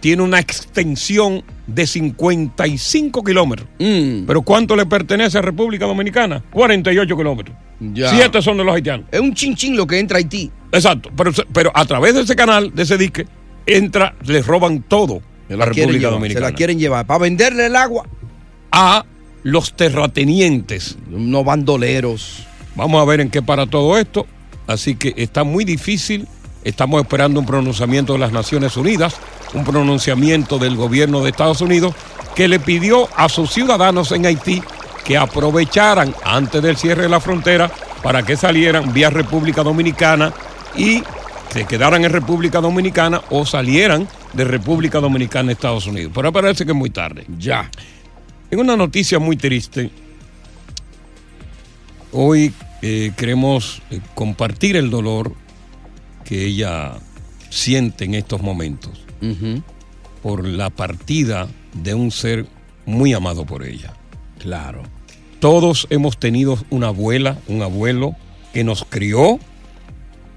tiene 0.00 0.22
una 0.22 0.40
extensión 0.40 1.42
de 1.66 1.86
55 1.86 3.22
kilómetros. 3.22 3.68
Mm. 3.78 4.24
¿Pero 4.26 4.42
cuánto 4.42 4.74
le 4.76 4.86
pertenece 4.86 5.38
a 5.38 5.42
República 5.42 5.86
Dominicana? 5.86 6.42
48 6.50 7.16
kilómetros. 7.16 7.56
Ya. 7.80 8.10
Siete 8.10 8.42
son 8.42 8.58
de 8.58 8.64
los 8.64 8.74
haitianos. 8.74 9.06
Es 9.10 9.20
un 9.20 9.32
chinchín 9.34 9.76
lo 9.76 9.86
que 9.86 9.98
entra 9.98 10.16
a 10.16 10.18
Haití. 10.18 10.50
Exacto, 10.72 11.10
pero, 11.16 11.32
pero 11.52 11.70
a 11.74 11.84
través 11.86 12.14
de 12.14 12.22
ese 12.22 12.36
canal, 12.36 12.74
de 12.74 12.82
ese 12.82 12.98
dique, 12.98 13.26
entra, 13.66 14.14
les 14.26 14.46
roban 14.46 14.82
todo 14.82 15.22
de 15.48 15.56
la 15.56 15.64
República 15.64 15.98
llevar, 15.98 16.12
Dominicana. 16.12 16.46
Se 16.46 16.52
la 16.52 16.56
quieren 16.56 16.78
llevar. 16.78 17.06
Para 17.06 17.20
venderle 17.20 17.66
el 17.66 17.76
agua. 17.76 18.06
A 18.72 19.04
los 19.42 19.74
terratenientes. 19.74 20.98
No 21.08 21.42
bandoleros. 21.42 22.46
Vamos 22.74 23.00
a 23.00 23.04
ver 23.04 23.20
en 23.20 23.30
qué 23.30 23.42
para 23.42 23.66
todo 23.66 23.98
esto. 23.98 24.26
Así 24.66 24.94
que 24.94 25.14
está 25.16 25.44
muy 25.44 25.64
difícil. 25.64 26.26
Estamos 26.64 27.00
esperando 27.00 27.40
un 27.40 27.46
pronunciamiento 27.46 28.12
de 28.12 28.18
las 28.18 28.32
Naciones 28.32 28.76
Unidas, 28.76 29.16
un 29.54 29.64
pronunciamiento 29.64 30.58
del 30.58 30.76
gobierno 30.76 31.22
de 31.22 31.30
Estados 31.30 31.60
Unidos 31.60 31.94
que 32.34 32.48
le 32.48 32.60
pidió 32.60 33.08
a 33.16 33.28
sus 33.28 33.50
ciudadanos 33.50 34.12
en 34.12 34.26
Haití 34.26 34.62
que 35.04 35.16
aprovecharan 35.16 36.14
antes 36.24 36.62
del 36.62 36.76
cierre 36.76 37.02
de 37.02 37.08
la 37.08 37.20
frontera 37.20 37.70
para 38.02 38.22
que 38.22 38.36
salieran 38.36 38.92
vía 38.92 39.10
República 39.10 39.62
Dominicana 39.62 40.32
y 40.76 41.02
se 41.50 41.64
quedaran 41.64 42.04
en 42.04 42.12
República 42.12 42.60
Dominicana 42.60 43.22
o 43.30 43.44
salieran 43.44 44.06
de 44.32 44.44
República 44.44 45.00
Dominicana 45.00 45.48
a 45.48 45.52
Estados 45.52 45.86
Unidos. 45.86 46.12
Pero 46.14 46.32
parece 46.32 46.64
que 46.64 46.72
es 46.72 46.76
muy 46.76 46.90
tarde. 46.90 47.24
Ya. 47.38 47.70
En 48.50 48.60
una 48.60 48.76
noticia 48.76 49.18
muy 49.18 49.36
triste, 49.36 49.90
hoy 52.12 52.52
eh, 52.82 53.12
queremos 53.16 53.82
eh, 53.90 54.00
compartir 54.14 54.76
el 54.76 54.90
dolor 54.90 55.34
que 56.24 56.46
ella 56.46 56.94
siente 57.50 58.04
en 58.04 58.14
estos 58.14 58.42
momentos 58.42 59.04
por 60.22 60.46
la 60.46 60.70
partida 60.70 61.48
de 61.74 61.94
un 61.94 62.10
ser 62.10 62.46
muy 62.86 63.12
amado 63.12 63.44
por 63.44 63.64
ella. 63.64 63.94
Claro. 64.38 64.82
Todos 65.40 65.86
hemos 65.90 66.18
tenido 66.18 66.58
una 66.70 66.88
abuela, 66.88 67.38
un 67.48 67.62
abuelo 67.62 68.14
que 68.52 68.64
nos 68.64 68.84
crió 68.84 69.38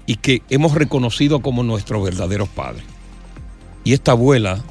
y 0.06 0.16
que 0.16 0.42
hemos 0.50 0.74
reconocido 0.74 1.40
como 1.40 1.62
nuestros 1.62 2.02
verdaderos 2.02 2.48
padres. 2.48 2.84
Y 3.84 3.92
esta 3.92 4.12
abuela, 4.12 4.62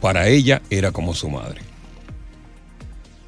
para 0.00 0.28
ella, 0.28 0.62
era 0.70 0.92
como 0.92 1.14
su 1.14 1.28
madre. 1.28 1.60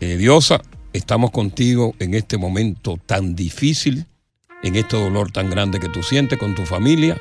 Eh, 0.01 0.17
Diosa, 0.17 0.63
estamos 0.95 1.33
contigo 1.33 1.95
en 1.99 2.15
este 2.15 2.39
momento 2.39 2.99
tan 3.05 3.35
difícil, 3.35 4.07
en 4.63 4.77
este 4.77 4.97
dolor 4.97 5.31
tan 5.31 5.51
grande 5.51 5.81
que 5.81 5.91
tú 5.91 6.03
sientes 6.03 6.39
con 6.39 6.55
tu 6.55 6.65
familia. 6.65 7.21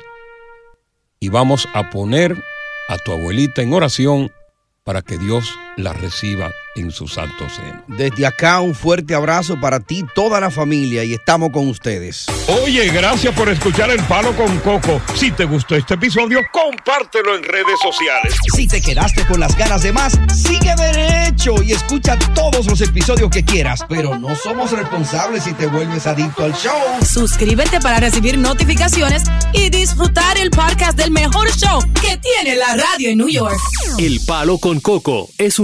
Y 1.20 1.28
vamos 1.28 1.68
a 1.74 1.90
poner 1.90 2.42
a 2.88 2.96
tu 2.98 3.12
abuelita 3.12 3.60
en 3.62 3.72
oración 3.74 4.32
para 4.84 5.02
que 5.02 5.18
Dios 5.18 5.50
la 5.76 5.92
reciba 5.92 6.50
en 6.76 6.90
su 6.90 7.06
santo 7.06 7.48
seno. 7.48 7.84
Desde 7.86 8.26
acá 8.26 8.60
un 8.60 8.74
fuerte 8.74 9.14
abrazo 9.14 9.58
para 9.60 9.80
ti, 9.80 10.04
toda 10.14 10.40
la 10.40 10.50
familia, 10.50 11.04
y 11.04 11.14
estamos 11.14 11.50
con 11.50 11.68
ustedes. 11.68 12.26
Oye, 12.62 12.88
gracias 12.88 13.34
por 13.34 13.48
escuchar 13.48 13.90
El 13.90 14.02
Palo 14.04 14.34
con 14.36 14.58
Coco. 14.58 15.00
Si 15.14 15.30
te 15.30 15.44
gustó 15.44 15.76
este 15.76 15.94
episodio, 15.94 16.40
compártelo 16.52 17.36
en 17.36 17.44
redes 17.44 17.78
sociales. 17.80 18.34
Si 18.54 18.66
te 18.66 18.80
quedaste 18.80 19.24
con 19.26 19.40
las 19.40 19.56
ganas 19.56 19.82
de 19.82 19.92
más, 19.92 20.18
sigue 20.34 20.74
derecho 20.76 21.62
y 21.62 21.72
escucha 21.72 22.18
todos 22.34 22.66
los 22.66 22.80
episodios 22.80 23.30
que 23.30 23.44
quieras. 23.44 23.84
Pero 23.88 24.18
no 24.18 24.34
somos 24.34 24.72
responsables 24.72 25.44
si 25.44 25.52
te 25.52 25.66
vuelves 25.66 26.06
adicto 26.06 26.44
al 26.44 26.54
show. 26.54 26.72
Suscríbete 27.04 27.80
para 27.80 28.00
recibir 28.00 28.36
notificaciones 28.36 29.22
y 29.52 29.70
disfrutar 29.70 30.38
el 30.38 30.50
podcast 30.50 30.98
del 30.98 31.12
mejor 31.12 31.48
show 31.52 31.80
que 32.00 32.16
tiene 32.16 32.56
la 32.56 32.76
radio 32.76 33.10
en 33.10 33.18
New 33.18 33.28
York. 33.28 33.56
El 33.98 34.20
Palo 34.26 34.58
con 34.58 34.80
Coco 34.80 35.28
es 35.38 35.58
un 35.58 35.63